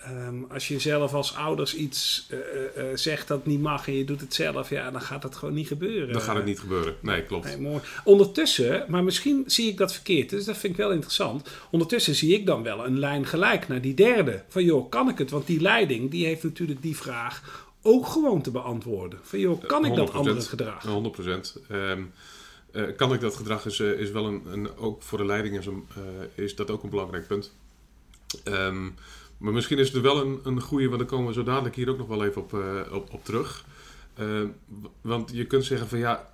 Ehm, 0.00 0.42
als 0.48 0.68
je 0.68 0.78
zelf 0.78 1.14
als 1.14 1.34
ouders 1.34 1.74
iets 1.74 2.26
eh, 2.28 2.38
eh, 2.38 2.90
eh, 2.90 2.96
zegt 2.96 3.28
dat 3.28 3.46
niet 3.46 3.60
mag 3.60 3.86
en 3.86 3.94
je 3.94 4.04
doet 4.04 4.20
het 4.20 4.34
zelf, 4.34 4.70
ja, 4.70 4.90
dan 4.90 5.00
gaat 5.00 5.22
dat 5.22 5.36
gewoon 5.36 5.54
niet 5.54 5.66
gebeuren. 5.66 6.12
Dan 6.12 6.22
gaat 6.22 6.36
het 6.36 6.44
niet 6.44 6.60
gebeuren. 6.60 6.94
Nee, 7.00 7.22
klopt. 7.22 7.44
Nee, 7.44 7.58
mooi. 7.58 7.80
Ondertussen, 8.04 8.84
maar 8.88 9.04
misschien 9.04 9.44
zie 9.46 9.68
ik 9.68 9.76
dat 9.76 9.92
verkeerd, 9.92 10.30
dus 10.30 10.44
dat 10.44 10.56
vind 10.56 10.72
ik 10.72 10.78
wel 10.78 10.92
interessant. 10.92 11.48
Ondertussen 11.70 12.14
zie 12.14 12.34
ik 12.34 12.46
dan 12.46 12.62
wel 12.62 12.86
een 12.86 12.98
lijn 12.98 13.26
gelijk 13.26 13.68
naar 13.68 13.80
die 13.80 13.94
derde. 13.94 14.42
Van 14.48 14.64
joh, 14.64 14.90
kan 14.90 15.08
ik 15.08 15.18
het? 15.18 15.30
Want 15.30 15.46
die 15.46 15.60
leiding, 15.60 16.10
die 16.10 16.26
heeft 16.26 16.42
natuurlijk 16.42 16.82
die 16.82 16.96
vraag 16.96 17.66
ook 17.82 18.06
gewoon 18.06 18.42
te 18.42 18.50
beantwoorden. 18.50 19.18
Van 19.22 19.38
joh, 19.38 19.64
kan 19.64 19.84
ik 19.84 19.94
dat 19.94 20.08
100%. 20.08 20.12
andere 20.12 20.40
gedrag? 20.40 20.82
100 20.82 21.14
procent. 21.14 21.56
Ehm, 21.68 22.02
eh, 22.72 22.82
kan 22.96 23.12
ik 23.12 23.20
dat 23.20 23.36
gedrag 23.36 23.66
is, 23.66 23.80
is 23.80 24.10
wel 24.10 24.26
een, 24.26 24.42
een 24.46 24.76
ook 24.76 25.02
voor 25.02 25.18
de 25.18 25.24
leiding 25.24 25.58
is, 25.58 25.66
een, 25.66 25.86
is 26.34 26.54
dat 26.54 26.70
ook 26.70 26.82
een 26.82 26.90
belangrijk 26.90 27.26
punt. 27.26 27.52
Ehm, 28.44 28.88
maar 29.40 29.52
misschien 29.52 29.78
is 29.78 29.92
er 29.94 30.02
wel 30.02 30.20
een, 30.20 30.40
een 30.44 30.60
goede, 30.60 30.86
want 30.86 30.98
daar 30.98 31.08
komen 31.08 31.26
we 31.26 31.32
zo 31.32 31.42
dadelijk 31.42 31.74
hier 31.76 31.90
ook 31.90 31.98
nog 31.98 32.06
wel 32.08 32.24
even 32.24 32.42
op, 32.42 32.54
eh, 32.54 32.92
op, 32.92 33.12
op 33.12 33.24
terug. 33.24 33.64
W- 34.14 34.86
want 35.00 35.30
je 35.34 35.44
kunt 35.46 35.64
zeggen 35.64 35.88
van 35.88 35.98
ja, 35.98 36.32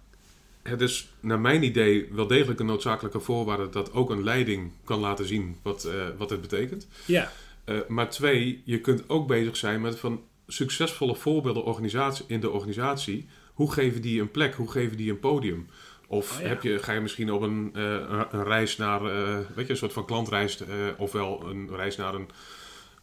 het 0.63 0.81
is 0.81 1.09
naar 1.21 1.41
mijn 1.41 1.63
idee 1.63 2.09
wel 2.13 2.27
degelijk 2.27 2.61
een 2.61 2.67
noodzakelijke 2.67 3.21
voorwaarde 3.21 3.69
dat 3.69 3.93
ook 3.93 4.11
een 4.11 4.25
leiding 4.25 4.73
kan 4.85 5.01
laten 5.01 5.27
zien 5.27 5.57
wat, 5.63 5.85
eh, 5.85 5.93
wat 6.19 6.31
het 6.31 6.41
betekent. 6.41 6.87
Ja, 7.05 7.33
Eh, 7.65 7.77
maar 7.89 8.11
twee, 8.11 8.63
je 8.65 8.81
kunt 8.81 9.09
ook 9.09 9.27
bezig 9.27 9.57
zijn 9.57 9.81
met 9.81 9.99
van 9.99 10.21
succesvolle 10.47 11.15
voorbeelden 11.17 11.65
organisatie, 11.65 12.25
in 12.29 12.41
de 12.41 12.51
organisatie. 12.51 13.27
Hoe 13.55 13.73
geven 13.73 14.01
die 14.03 14.21
een 14.21 14.31
plek? 14.31 14.55
Hoe 14.55 14.71
geven 14.71 14.97
die 14.97 15.11
een 15.11 15.19
podium? 15.19 15.67
Of 16.07 16.33
Oh 16.35 16.41
ja. 16.41 16.47
heb 16.49 16.63
je, 16.63 16.79
ga 16.79 16.93
je 16.93 17.01
misschien 17.01 17.33
op 17.33 17.43
een, 17.43 17.71
eh, 17.75 17.83
een- 18.31 18.45
reis 18.45 18.77
naar, 18.77 19.05
eh, 19.05 19.39
weet 19.55 19.67
je, 19.67 19.73
een 19.73 19.79
soort 19.79 19.93
van 19.93 20.05
klantreis, 20.07 20.61
eh, 20.61 20.69
ofwel 20.97 21.43
een 21.49 21.69
reis 21.77 21.97
naar 21.97 22.15
een, 22.15 22.29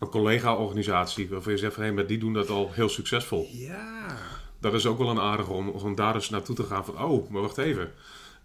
een 0.03 0.09
collega-organisatie 0.09 1.29
waarvan 1.29 1.51
je 1.51 1.57
zegt 1.57 1.73
van 1.73 1.83
hé, 1.83 1.91
maar 1.91 2.07
die 2.07 2.17
doen 2.17 2.33
dat 2.33 2.49
al 2.49 2.69
heel 2.71 2.89
succesvol. 2.89 3.47
ja. 3.51 4.17
Dat 4.59 4.73
is 4.73 4.85
ook 4.85 4.97
wel 4.97 5.09
een 5.09 5.19
aardige 5.19 5.51
om, 5.51 5.69
om 5.69 5.95
daar 5.95 6.15
eens 6.15 6.29
naartoe 6.29 6.55
te 6.55 6.63
gaan 6.63 6.85
van, 6.85 7.03
oh, 7.03 7.29
maar 7.29 7.41
wacht 7.41 7.57
even. 7.57 7.91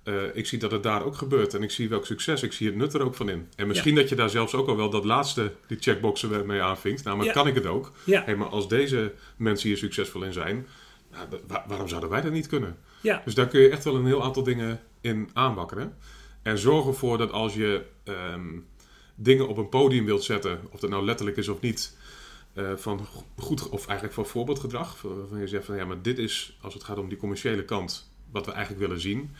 Eh, 0.02 0.14
ik 0.32 0.46
zie 0.46 0.58
dat 0.58 0.70
het 0.70 0.82
daar 0.82 1.04
ook 1.04 1.16
gebeurt 1.16 1.54
en 1.54 1.62
ik 1.62 1.70
zie 1.70 1.88
welk 1.88 2.06
succes, 2.06 2.42
ik 2.42 2.52
zie 2.52 2.66
het 2.66 2.76
nut 2.76 2.94
er 2.94 3.02
ook 3.04 3.14
van 3.14 3.28
in. 3.28 3.48
En 3.56 3.66
misschien 3.66 3.94
dat 3.94 4.08
je 4.08 4.14
daar 4.14 4.30
zelfs 4.30 4.54
ook 4.54 4.68
al 4.68 4.76
wel 4.76 4.90
dat 4.90 5.04
laatste, 5.04 5.52
die 5.66 5.76
checkboxen 5.80 6.46
mee 6.46 6.62
aanvinkt. 6.62 7.04
Namelijk, 7.04 7.34
Ja. 7.34 7.40
kan 7.42 7.46
ik 7.50 7.54
het 7.54 7.66
ook? 7.66 7.92
Ja, 8.04 8.22
Hé, 8.24 8.36
maar 8.36 8.48
als 8.48 8.68
deze 8.68 9.12
mensen 9.36 9.68
hier 9.68 9.78
succesvol 9.78 10.22
in 10.22 10.32
zijn, 10.32 10.66
nou, 11.12 11.26
waarom 11.66 11.88
zouden 11.88 12.10
wij 12.10 12.20
dat 12.20 12.32
niet 12.32 12.46
kunnen? 12.46 12.76
ja. 13.00 13.22
Dus 13.24 13.34
daar 13.34 13.46
kun 13.48 13.60
je 13.60 13.68
echt 13.68 13.84
wel 13.84 13.96
een 13.96 14.06
heel 14.06 14.22
aantal 14.24 14.42
dingen 14.42 14.80
in 15.00 15.30
aanwakkeren. 15.32 15.96
En 16.42 16.58
zorg 16.58 16.86
ervoor 16.86 17.18
dat 17.18 17.32
als 17.32 17.54
je 17.54 17.82
ehm, 18.04 18.46
dingen 19.20 19.48
op 19.48 19.56
een 19.56 19.68
podium 19.68 20.04
wilt 20.04 20.24
zetten, 20.24 20.60
of 20.70 20.80
dat 20.80 20.90
nou 20.90 21.04
letterlijk 21.04 21.36
is 21.36 21.48
of 21.48 21.60
niet, 21.60 21.96
eh, 22.52 22.72
van 22.76 23.04
go- 23.06 23.24
goed 23.36 23.68
of 23.68 23.84
eigenlijk 23.86 24.14
van 24.14 24.26
voorbeeldgedrag. 24.26 25.02
Waarvan 25.02 25.40
je 25.40 25.46
zegt 25.48 25.64
van 25.64 25.76
ja, 25.76 25.84
maar 25.84 26.02
dit 26.02 26.18
is, 26.18 26.58
als 26.60 26.74
het 26.74 26.84
gaat 26.84 26.98
om 26.98 27.08
die 27.08 27.18
commerciële 27.18 27.64
kant, 27.64 28.10
wat 28.30 28.46
we 28.46 28.52
eigenlijk 28.52 28.86
willen 28.86 29.00
zien. 29.00 29.30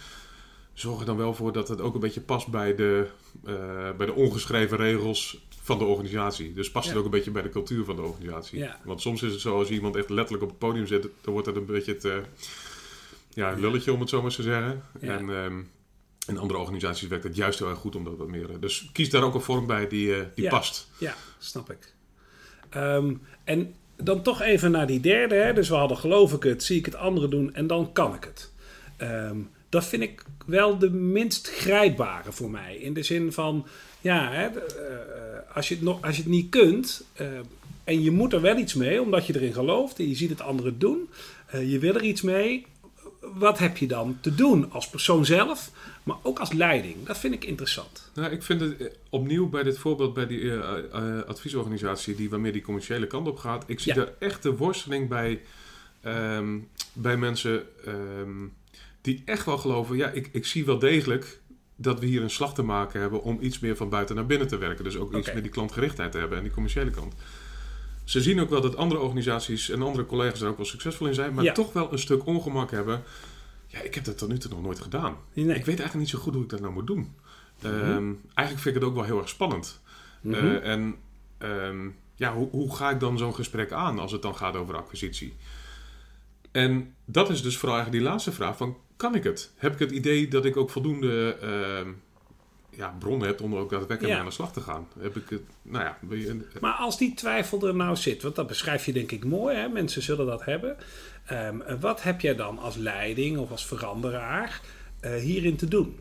Zorg 0.72 1.00
er 1.00 1.06
dan 1.06 1.16
wel 1.16 1.34
voor 1.34 1.52
dat 1.52 1.68
het 1.68 1.80
ook 1.80 1.94
een 1.94 2.00
beetje 2.00 2.20
past 2.20 2.48
bij 2.48 2.74
de, 2.74 3.06
eh, 3.44 3.90
bij 3.96 4.06
de 4.06 4.12
ongeschreven 4.12 4.76
regels 4.76 5.46
van 5.62 5.78
de 5.78 5.84
organisatie. 5.84 6.52
Dus 6.52 6.70
past 6.70 6.88
het 6.88 6.96
ook 6.96 7.04
een 7.04 7.10
beetje 7.10 7.30
bij 7.30 7.42
de 7.42 7.48
cultuur 7.48 7.84
van 7.84 7.96
de 7.96 8.02
organisatie. 8.02 8.58
Ja. 8.58 8.80
Want 8.84 9.00
soms 9.00 9.22
is 9.22 9.32
het 9.32 9.40
zo, 9.40 9.58
als 9.58 9.70
iemand 9.70 9.96
echt 9.96 10.08
letterlijk 10.08 10.42
op 10.44 10.48
het 10.50 10.58
podium 10.58 10.86
zit, 10.86 11.02
dan 11.20 11.32
wordt 11.32 11.46
het 11.46 11.56
een 11.56 11.66
beetje 11.66 11.92
het 11.92 12.04
eh, 12.04 12.16
ja, 13.34 13.52
lulletje, 13.52 13.92
om 13.92 14.00
het 14.00 14.08
zo 14.08 14.16
maar 14.16 14.24
eens 14.24 14.36
te 14.36 14.42
zeggen. 14.42 14.82
Ja. 15.00 15.18
En 15.18 15.30
ehm, 15.30 15.60
in 16.28 16.38
andere 16.38 16.58
organisaties 16.60 17.08
werkt 17.08 17.24
het 17.24 17.36
juist 17.36 17.58
heel 17.58 17.68
erg 17.68 17.78
goed 17.78 17.96
om 17.96 18.04
dat 18.04 18.16
wat 18.16 18.28
meer. 18.28 18.50
eh, 18.50 18.56
Dus 18.60 18.88
kies 18.92 19.10
daar 19.10 19.22
ook 19.22 19.34
een 19.34 19.40
vorm 19.40 19.66
bij 19.66 19.88
die, 19.88 20.14
eh, 20.14 20.20
die 20.34 20.44
Ja. 20.44 20.50
past. 20.50 20.88
Ja, 20.98 21.14
snap 21.38 21.70
ik. 21.70 21.92
Ehm, 22.70 23.14
en 23.44 23.74
dan 23.96 24.22
toch 24.22 24.42
even 24.42 24.70
naar 24.70 24.86
die 24.86 25.00
derde. 25.00 25.34
Hè? 25.34 25.52
Dus 25.52 25.68
we 25.68 25.74
hadden 25.74 25.96
geloof 25.96 26.32
ik 26.32 26.42
het, 26.42 26.62
zie 26.62 26.78
ik 26.78 26.84
het 26.84 26.94
andere 26.96 27.28
doen 27.28 27.54
en 27.54 27.66
dan 27.66 27.92
kan 27.92 28.14
ik 28.14 28.24
het. 28.24 28.52
Ehm, 28.96 29.36
dat 29.68 29.84
vind 29.84 30.02
ik 30.02 30.22
wel 30.46 30.78
de 30.78 30.90
minst 30.90 31.48
grijpbare 31.50 32.32
voor 32.32 32.50
mij. 32.50 32.76
In 32.76 32.92
de 32.94 33.02
zin 33.02 33.32
van, 33.32 33.66
ja, 34.00 34.30
hè, 34.32 34.46
eh, 34.46 35.56
als, 35.56 35.68
je 35.68 35.74
het 35.74 35.84
nog, 35.84 36.02
als 36.02 36.16
je 36.16 36.22
het 36.22 36.30
niet 36.30 36.48
kunt 36.50 37.04
en 37.84 38.02
je 38.02 38.10
moet 38.10 38.32
er 38.32 38.40
wel 38.40 38.56
iets 38.56 38.74
mee 38.74 39.02
omdat 39.02 39.26
je 39.26 39.34
erin 39.34 39.52
gelooft 39.52 39.98
en 39.98 40.08
je 40.08 40.14
ziet 40.14 40.30
het 40.30 40.40
anderen 40.40 40.78
doen, 40.78 41.08
je 41.66 41.78
wil 41.78 41.94
er 41.94 42.02
iets 42.02 42.22
mee. 42.22 42.66
Wat 43.20 43.58
heb 43.58 43.76
je 43.76 43.86
dan 43.86 44.18
te 44.20 44.34
doen 44.34 44.72
als 44.72 44.88
persoon 44.88 45.24
zelf, 45.24 45.70
maar 46.02 46.16
ook 46.22 46.38
als 46.38 46.52
leiding? 46.52 47.06
Dat 47.06 47.18
vind 47.18 47.34
ik 47.34 47.44
interessant. 47.44 48.10
Nou, 48.14 48.32
ik 48.32 48.42
vind 48.42 48.60
het 48.60 48.76
eh, 48.76 48.86
opnieuw 49.10 49.48
bij 49.48 49.62
dit 49.62 49.78
voorbeeld 49.78 50.14
bij 50.14 50.26
die 50.26 50.40
eh, 50.40 50.78
eh, 50.92 51.24
adviesorganisatie 51.26 52.14
die 52.14 52.30
waarmee 52.30 52.52
die 52.52 52.62
commerciële 52.62 53.06
kant 53.06 53.28
op 53.28 53.38
gaat. 53.38 53.64
Ik 53.66 53.80
zie 53.80 53.94
Ja. 53.94 54.04
daar 54.04 54.12
echt 54.18 54.42
de 54.42 54.56
worsteling 54.56 55.08
bij, 55.08 55.40
ehm, 56.00 56.58
bij 56.92 57.16
mensen 57.16 57.66
ehm, 57.84 58.46
die 59.00 59.22
echt 59.24 59.44
wel 59.44 59.58
geloven. 59.58 59.96
Ja, 59.96 60.10
ik, 60.10 60.28
ik 60.32 60.46
zie 60.46 60.64
wel 60.64 60.78
degelijk 60.78 61.40
dat 61.76 62.00
we 62.00 62.06
hier 62.06 62.22
een 62.22 62.30
slag 62.30 62.54
te 62.54 62.62
maken 62.62 63.00
hebben 63.00 63.22
om 63.22 63.38
iets 63.40 63.58
meer 63.58 63.76
van 63.76 63.88
buiten 63.88 64.14
naar 64.16 64.26
binnen 64.26 64.48
te 64.48 64.58
werken. 64.58 64.84
Dus 64.84 64.96
ook 64.96 65.14
iets 65.14 65.32
meer 65.32 65.42
die 65.42 65.50
klantgerichtheid 65.50 66.12
te 66.12 66.18
hebben 66.18 66.36
en 66.36 66.44
die 66.44 66.52
commerciële 66.52 66.90
kant. 66.90 67.14
Ze 68.08 68.22
zien 68.22 68.40
ook 68.40 68.50
wel 68.50 68.60
dat 68.60 68.76
andere 68.76 69.00
organisaties 69.00 69.70
en 69.70 69.82
andere 69.82 70.06
collega's 70.06 70.40
er 70.40 70.48
ook 70.48 70.56
wel 70.56 70.66
succesvol 70.66 71.06
in 71.06 71.14
zijn, 71.14 71.34
maar 71.34 71.44
Ja. 71.44 71.52
toch 71.52 71.72
wel 71.72 71.92
een 71.92 71.98
stuk 71.98 72.26
ongemak 72.26 72.70
hebben. 72.70 73.02
Ja, 73.66 73.80
ik 73.80 73.94
heb 73.94 74.04
dat 74.04 74.18
tot 74.18 74.28
nu 74.28 74.38
toe 74.38 74.50
nog 74.50 74.62
nooit 74.62 74.80
gedaan. 74.80 75.16
Nee. 75.32 75.44
Ik 75.44 75.52
weet 75.54 75.66
eigenlijk 75.66 75.94
niet 75.94 76.08
zo 76.08 76.18
goed 76.18 76.34
hoe 76.34 76.42
ik 76.42 76.48
dat 76.48 76.60
nou 76.60 76.72
moet 76.72 76.86
doen. 76.86 77.14
Ehm, 77.62 78.12
eigenlijk 78.34 78.58
vind 78.58 78.66
ik 78.66 78.74
het 78.74 78.82
ook 78.84 78.94
wel 78.94 79.04
heel 79.04 79.18
erg 79.18 79.28
spannend. 79.28 79.80
Mhm. 80.20 80.34
Eh, 80.34 80.72
en 80.72 80.94
ehm, 81.38 81.88
ja, 82.14 82.34
hoe, 82.34 82.48
hoe 82.50 82.76
ga 82.76 82.90
ik 82.90 83.00
dan 83.00 83.18
zo'n 83.18 83.34
gesprek 83.34 83.72
aan 83.72 83.98
als 83.98 84.12
het 84.12 84.22
dan 84.22 84.36
gaat 84.36 84.56
over 84.56 84.76
acquisitie? 84.76 85.34
En 86.52 86.94
dat 87.04 87.30
is 87.30 87.42
dus 87.42 87.56
vooral 87.56 87.76
eigenlijk 87.76 88.04
die 88.04 88.12
laatste 88.12 88.32
vraag 88.32 88.56
van, 88.56 88.76
kan 88.96 89.14
ik 89.14 89.24
het? 89.24 89.50
Heb 89.56 89.72
ik 89.72 89.78
het 89.78 89.90
idee 89.90 90.28
dat 90.28 90.44
ik 90.44 90.56
ook 90.56 90.70
voldoende 90.70 91.36
ehm, 91.40 91.88
ja, 92.78 92.94
bronnen 92.98 93.26
heb 93.26 93.40
om 93.40 93.52
er 93.52 93.58
ook 93.58 93.70
daadwerkelijk 93.70 94.14
Ja. 94.14 94.20
aan 94.20 94.26
de 94.26 94.32
slag 94.32 94.52
te 94.52 94.60
gaan? 94.60 94.88
Heb 95.00 95.16
ik 95.16 95.28
het, 95.28 95.42
nou 95.62 95.84
ja, 95.84 95.98
je- 96.16 96.46
Maar 96.60 96.72
als 96.74 96.98
die 96.98 97.14
twijfel 97.14 97.66
er 97.66 97.74
nou 97.74 97.96
zit, 97.96 98.22
want 98.22 98.34
dat 98.36 98.46
beschrijf 98.46 98.86
je 98.86 98.92
denk 98.92 99.12
ik 99.12 99.24
mooi, 99.24 99.56
hè? 99.56 99.68
mensen 99.68 100.02
zullen 100.02 100.26
dat 100.26 100.44
hebben. 100.44 100.76
Ehm, 101.26 101.58
wat 101.80 102.02
heb 102.02 102.20
jij 102.20 102.34
dan 102.34 102.58
als 102.58 102.76
leiding 102.76 103.38
of 103.38 103.50
als 103.50 103.66
veranderaar 103.66 104.60
eh, 105.00 105.14
hierin 105.14 105.56
te 105.56 105.68
doen? 105.68 105.98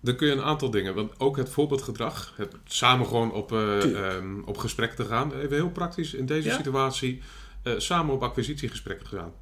Dan 0.00 0.16
kun 0.16 0.26
je 0.26 0.32
een 0.32 0.42
aantal 0.42 0.70
dingen, 0.70 0.94
want 0.94 1.20
ook 1.20 1.36
het 1.36 1.48
voorbeeldgedrag, 1.48 2.32
het 2.36 2.54
samen 2.64 3.06
gewoon 3.06 3.32
op, 3.32 3.52
eh, 3.52 4.14
ehm, 4.14 4.40
op 4.44 4.56
gesprek 4.58 4.92
te 4.92 5.04
gaan. 5.04 5.32
Even 5.34 5.56
heel 5.56 5.70
praktisch 5.70 6.14
in 6.14 6.26
deze 6.26 6.48
Ja. 6.48 6.56
situatie, 6.56 7.22
eh, 7.62 7.72
samen 7.76 8.14
op 8.14 8.22
acquisitiegesprekken 8.22 9.08
te 9.08 9.16
gaan. 9.16 9.32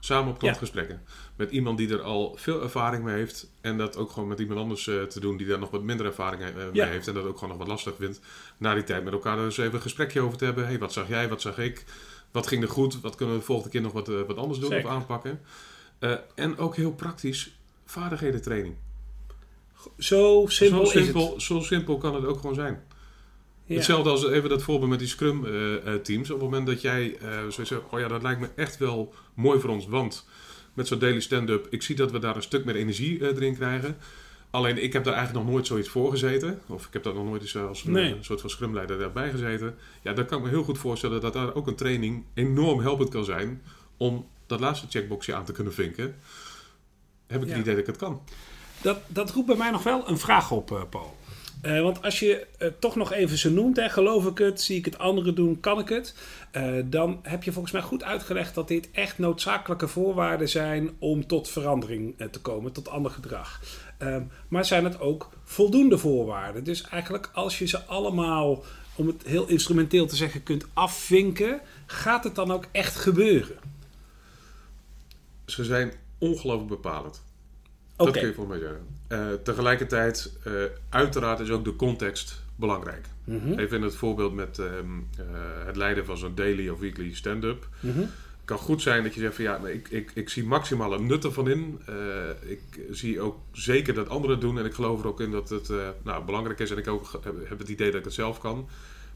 Samen 0.00 0.32
op 0.32 0.38
klantgesprekken. 0.38 1.02
Met 1.36 1.50
iemand 1.50 1.78
die 1.78 1.92
er 1.92 2.02
al 2.02 2.34
veel 2.36 2.62
ervaring 2.62 3.04
mee 3.04 3.14
heeft. 3.14 3.50
En 3.60 3.78
dat 3.78 3.96
ook 3.96 4.10
gewoon 4.10 4.28
met 4.28 4.38
iemand 4.38 4.60
anders 4.60 4.86
eh, 4.88 5.02
te 5.02 5.20
doen 5.20 5.36
die 5.36 5.46
daar 5.46 5.58
nog 5.58 5.70
wat 5.70 5.82
minder 5.82 6.06
ervaring 6.06 6.42
eh, 6.42 6.54
mee 6.54 6.68
Ja. 6.72 6.86
heeft. 6.86 7.08
En 7.08 7.14
dat 7.14 7.24
ook 7.24 7.34
gewoon 7.34 7.48
nog 7.48 7.58
wat 7.58 7.68
lastig 7.68 7.94
vindt. 7.98 8.20
Na 8.56 8.74
die 8.74 8.84
tijd 8.84 9.04
met 9.04 9.12
elkaar 9.12 9.38
er 9.38 9.44
eens 9.44 9.58
even 9.58 9.74
een 9.74 9.80
gesprekje 9.80 10.20
over 10.20 10.38
te 10.38 10.44
hebben. 10.44 10.66
hey, 10.66 10.78
wat 10.78 10.92
zag 10.92 11.08
jij, 11.08 11.28
wat 11.28 11.40
zag 11.40 11.58
ik? 11.58 11.84
Wat 12.30 12.46
ging 12.46 12.62
er 12.62 12.68
goed? 12.68 13.00
Wat 13.00 13.14
kunnen 13.14 13.34
we 13.34 13.40
de 13.40 13.46
volgende 13.46 13.70
keer 13.70 13.80
nog 13.82 13.92
wat, 13.92 14.08
eh, 14.08 14.20
wat 14.26 14.36
anders 14.36 14.58
doen 14.58 14.70
Zeker. 14.70 14.86
of 14.86 14.92
aanpakken? 14.92 15.40
En 16.34 16.58
ook 16.58 16.76
heel 16.76 16.92
praktisch, 16.92 17.58
vaardigheden 17.84 18.42
training. 18.42 18.74
Zo 19.98 20.44
simpel, 20.48 20.86
zo, 20.86 20.98
is 20.98 21.04
simpel, 21.04 21.40
zo 21.40 21.60
simpel 21.60 21.98
kan 21.98 22.14
het 22.14 22.24
ook 22.24 22.40
gewoon 22.40 22.54
zijn. 22.54 22.82
Ja. 23.68 23.74
Hetzelfde 23.74 24.10
als 24.10 24.26
even 24.28 24.48
dat 24.48 24.62
voorbeeld 24.62 24.90
met 24.90 24.98
die 24.98 25.08
Scrum-teams. 25.08 26.30
Op 26.30 26.40
het 26.40 26.50
moment 26.50 26.66
dat 26.66 26.80
jij 26.80 27.16
eh 27.20 27.46
zo 27.48 27.64
zegt, 27.64 27.82
oh 27.90 28.00
ja, 28.00 28.08
dat 28.08 28.22
lijkt 28.22 28.40
me 28.40 28.48
echt 28.54 28.76
wel 28.78 29.14
mooi 29.34 29.60
voor 29.60 29.70
ons. 29.70 29.86
Want 29.86 30.26
met 30.74 30.86
zo'n 30.86 30.98
daily 30.98 31.20
stand-up, 31.20 31.66
ik 31.70 31.82
zie 31.82 31.96
dat 31.96 32.10
we 32.10 32.18
daar 32.18 32.36
een 32.36 32.42
stuk 32.42 32.64
meer 32.64 32.76
energie 32.76 33.20
erin 33.34 33.54
krijgen. 33.56 33.96
Alleen 34.50 34.82
ik 34.82 34.92
heb 34.92 35.04
daar 35.04 35.14
eigenlijk 35.14 35.44
nog 35.44 35.54
nooit 35.54 35.66
zoiets 35.66 35.88
voor 35.88 36.10
gezeten. 36.10 36.60
Of 36.66 36.86
ik 36.86 36.92
heb 36.92 37.02
daar 37.02 37.14
nog 37.14 37.24
nooit 37.24 37.42
eens 37.42 37.56
als 37.56 37.84
een, 37.84 37.92
Nee. 37.92 38.16
soort 38.20 38.40
van 38.40 38.50
scrumleider 38.50 38.98
daarbij 38.98 39.30
gezeten. 39.30 39.74
Ja, 40.02 40.12
dan 40.12 40.26
kan 40.26 40.38
ik 40.38 40.44
me 40.44 40.50
heel 40.50 40.62
goed 40.62 40.78
voorstellen 40.78 41.20
dat 41.20 41.32
daar 41.32 41.54
ook 41.54 41.66
een 41.66 41.74
training 41.74 42.24
enorm 42.34 42.80
helpend 42.80 43.08
kan 43.08 43.24
zijn. 43.24 43.62
Om 43.96 44.26
dat 44.46 44.60
laatste 44.60 44.86
checkboxje 44.90 45.34
aan 45.34 45.44
te 45.44 45.52
kunnen 45.52 45.72
vinken. 45.74 46.16
Heb 47.26 47.42
ik 47.42 47.48
Ja. 47.48 47.52
het 47.52 47.60
idee 47.62 47.72
dat 47.74 47.82
ik 47.82 47.86
het 47.86 47.96
kan. 47.96 48.20
Dat, 48.82 48.98
dat 49.06 49.30
roept 49.30 49.46
bij 49.46 49.56
mij 49.56 49.70
nog 49.70 49.82
wel 49.82 50.08
een 50.08 50.18
vraag 50.18 50.50
op, 50.50 50.86
Paul. 50.90 51.16
Eh, 51.60 51.80
want 51.80 52.02
als 52.02 52.18
je 52.18 52.46
het 52.58 52.80
toch 52.80 52.96
nog 52.96 53.12
even 53.12 53.38
zo 53.38 53.50
noemt, 53.50 53.76
hè, 53.76 53.88
geloof 53.88 54.26
ik 54.26 54.38
het, 54.38 54.60
zie 54.60 54.76
ik 54.76 54.84
het 54.84 54.98
andere 54.98 55.32
doen, 55.32 55.60
kan 55.60 55.78
ik 55.78 55.88
het. 55.88 56.14
eh, 56.50 56.72
dan 56.84 57.18
heb 57.22 57.42
je 57.42 57.52
volgens 57.52 57.72
mij 57.72 57.82
goed 57.82 58.02
uitgelegd 58.02 58.54
dat 58.54 58.68
dit 58.68 58.90
echt 58.90 59.18
noodzakelijke 59.18 59.88
voorwaarden 59.88 60.48
zijn 60.48 60.90
om 60.98 61.26
tot 61.26 61.48
verandering 61.48 62.14
eh, 62.18 62.28
te 62.28 62.40
komen, 62.40 62.72
tot 62.72 62.88
ander 62.88 63.10
gedrag. 63.10 63.60
Ehm, 63.98 64.22
maar 64.48 64.64
zijn 64.64 64.84
het 64.84 65.00
ook 65.00 65.30
voldoende 65.44 65.98
voorwaarden? 65.98 66.64
Dus 66.64 66.82
eigenlijk 66.82 67.30
als 67.32 67.58
je 67.58 67.66
ze 67.66 67.84
allemaal, 67.84 68.62
om 68.94 69.06
het 69.06 69.22
heel 69.26 69.48
instrumenteel 69.48 70.06
te 70.06 70.16
zeggen, 70.16 70.42
kunt 70.42 70.66
afvinken, 70.72 71.60
gaat 71.86 72.24
het 72.24 72.34
dan 72.34 72.50
ook 72.50 72.66
echt 72.72 72.96
gebeuren? 72.96 73.56
Ze 75.46 75.64
zijn 75.64 75.92
ongelooflijk 76.18 76.68
bepalend. 76.68 77.22
Dat 78.06 78.18
kun 78.18 78.26
je 78.26 78.34
voor 78.34 78.46
mij 78.46 78.58
zeggen. 78.58 78.86
Eh, 79.08 79.32
tegelijkertijd, 79.42 80.32
eh, 80.42 80.52
uiteraard 80.88 81.40
is 81.40 81.50
ook 81.50 81.64
de 81.64 81.76
context 81.76 82.42
belangrijk. 82.56 83.06
Mhm. 83.24 83.58
Even 83.58 83.76
in 83.76 83.82
het 83.82 83.94
voorbeeld 83.94 84.34
met 84.34 84.58
ehm, 84.58 84.68
eh, 85.16 85.24
het 85.66 85.76
leiden 85.76 86.04
van 86.04 86.16
zo'n 86.16 86.34
daily 86.34 86.68
of 86.68 86.78
weekly 86.78 87.14
stand-up. 87.14 87.68
Het 87.80 88.56
kan 88.56 88.58
goed 88.58 88.82
zijn 88.82 89.02
dat 89.02 89.14
je 89.14 89.20
zegt 89.20 89.34
van 89.34 89.44
ja, 89.44 89.66
ik, 89.66 89.88
ik, 89.88 90.10
ik 90.14 90.28
zie 90.28 90.44
maximaal 90.44 90.92
een 90.92 91.06
nut 91.06 91.24
ervan 91.24 91.48
in. 91.48 91.80
Ik 92.40 92.60
zie 92.90 93.20
ook 93.20 93.36
zeker 93.52 93.94
dat 93.94 94.08
anderen 94.08 94.36
het 94.36 94.40
doen 94.40 94.58
en 94.58 94.64
ik 94.64 94.74
geloof 94.74 95.00
er 95.00 95.06
ook 95.06 95.20
in 95.20 95.30
dat 95.30 95.48
het 95.48 95.70
nou, 96.02 96.24
belangrijk 96.24 96.58
is. 96.58 96.70
En 96.70 96.78
ik 96.78 96.88
ook 96.88 97.20
heb 97.48 97.58
het 97.58 97.68
idee 97.68 97.90
dat 97.90 97.98
ik 97.98 98.04
het 98.04 98.14
zelf 98.14 98.38
kan. 98.40 98.68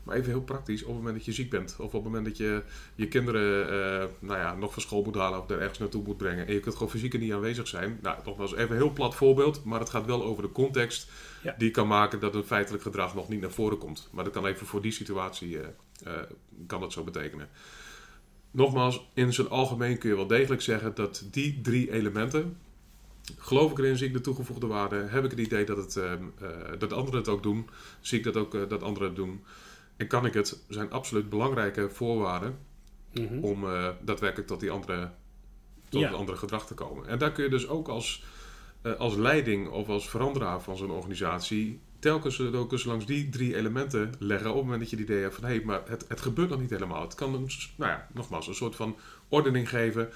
Maar 0.03 0.17
even 0.17 0.31
heel 0.31 0.43
praktisch, 0.43 0.83
op 0.83 0.89
het 0.89 0.97
moment 0.97 1.15
dat 1.15 1.25
je 1.25 1.33
ziek 1.33 1.51
bent 1.51 1.75
of 1.79 1.87
op 1.87 1.93
het 1.93 2.03
moment 2.03 2.25
dat 2.25 2.37
je 2.37 2.63
je 2.95 3.09
kinderen 3.09 3.69
eh, 3.69 4.09
nou 4.19 4.39
ja, 4.39 4.55
nog 4.55 4.73
van 4.73 4.83
school 4.83 5.03
moet 5.03 5.15
halen 5.15 5.41
of 5.41 5.51
er 5.51 5.61
ergens 5.61 5.79
naartoe 5.79 6.03
moet 6.03 6.17
brengen 6.17 6.47
en 6.47 6.53
je 6.53 6.61
kunt 6.61 6.75
gewoon 6.75 6.91
fysiek 6.91 7.19
niet 7.19 7.33
aanwezig 7.33 7.69
zijn. 7.69 7.99
Nou, 8.03 8.17
nogmaals 8.25 8.55
even 8.55 8.71
een 8.71 8.83
heel 8.83 8.93
plat 8.93 9.15
voorbeeld, 9.15 9.65
maar 9.65 9.81
het 9.81 9.91
gaat 9.91 10.07
wel 10.07 10.25
over 10.25 10.43
de 10.43 10.53
context 10.53 11.11
Ja. 11.43 11.55
die 11.59 11.71
kan 11.71 11.87
maken 11.87 12.21
dat 12.21 12.35
een 12.35 12.45
feitelijk 12.45 12.83
gedrag 12.83 13.15
nog 13.15 13.29
niet 13.29 13.41
naar 13.41 13.51
voren 13.51 13.79
komt. 13.79 14.09
Maar 14.13 14.25
dat 14.25 14.33
kan 14.33 14.47
even 14.47 14.67
voor 14.67 14.83
die 14.83 14.93
situatie 14.93 15.59
eh, 15.61 15.69
eh, 16.05 16.23
kan 16.67 16.81
dat 16.81 16.93
zo 16.93 17.05
betekenen. 17.05 17.49
Nogmaals, 18.51 19.09
in 19.15 19.33
zijn 19.33 19.49
algemeen 19.49 19.99
kun 19.99 20.11
je 20.11 20.17
wel 20.17 20.27
degelijk 20.27 20.63
zeggen 20.63 20.95
dat 20.95 21.25
die 21.31 21.61
drie 21.61 21.93
elementen, 21.93 22.57
geloof 23.39 23.71
ik 23.71 23.79
erin, 23.79 23.97
zie 23.97 24.07
ik 24.07 24.13
de 24.13 24.21
toegevoegde 24.21 24.67
waarde, 24.67 24.97
heb 24.97 25.25
ik 25.25 25.31
het 25.31 25.41
idee 25.41 25.65
dat, 25.65 25.77
het, 25.77 25.97
ehm, 25.97 26.25
eh, 26.41 26.49
dat 26.79 26.93
anderen 26.93 27.21
het 27.21 27.29
ook 27.29 27.43
doen, 27.43 27.69
zie 28.01 28.19
ik 28.19 28.25
dat 28.25 28.37
ook 28.37 28.69
dat 28.69 28.83
anderen 28.83 29.09
het 29.09 29.17
doen. 29.17 29.43
En 29.97 30.07
kan 30.07 30.27
ik 30.27 30.35
het, 30.35 30.63
zijn 30.69 30.91
absoluut 30.91 31.29
belangrijke 31.29 31.91
voorwaarden 31.91 32.59
Mhm. 33.13 33.39
om 33.39 33.65
eh, 33.65 33.89
daadwerkelijk 34.03 34.49
tot 34.49 34.61
die 34.61 34.71
andere, 34.71 35.11
tot 35.89 36.01
Ja. 36.01 36.07
het 36.09 36.17
andere 36.17 36.39
gedrag 36.39 36.67
te 36.67 36.75
komen. 36.75 37.07
En 37.09 37.19
daar 37.19 37.33
kun 37.33 37.45
je 37.45 37.51
dus 37.51 37.69
ook 37.69 37.89
als, 37.89 38.25
eh, 38.83 38.93
als 38.93 39.15
leiding 39.15 39.69
of 39.69 39.89
als 39.89 40.09
veranderaar 40.11 40.61
van 40.63 40.77
zo'n 40.77 40.91
organisatie 40.91 41.81
telkens 41.99 42.41
ook 42.41 42.73
eens 42.73 42.85
langs 42.85 43.07
die 43.07 43.29
drie 43.29 43.57
elementen 43.57 44.13
leggen 44.19 44.49
op 44.51 44.55
het 44.55 44.63
moment 44.65 44.81
dat 44.81 44.91
je 44.91 44.97
het 44.97 45.05
idee 45.05 45.23
hebt 45.23 45.35
van 45.35 45.45
hé, 45.45 45.55
hey, 45.55 45.65
maar 45.65 45.83
het, 45.87 46.05
het 46.09 46.21
gebeurt 46.21 46.49
nog 46.51 46.61
niet 46.61 46.71
helemaal. 46.71 47.03
Het 47.03 47.15
kan 47.15 47.31
nou 47.31 47.47
ja, 47.77 48.09
nogmaals, 48.13 48.47
een 48.49 48.55
soort 48.55 48.77
van 48.77 48.97
ordening 49.29 49.69
geven. 49.69 50.11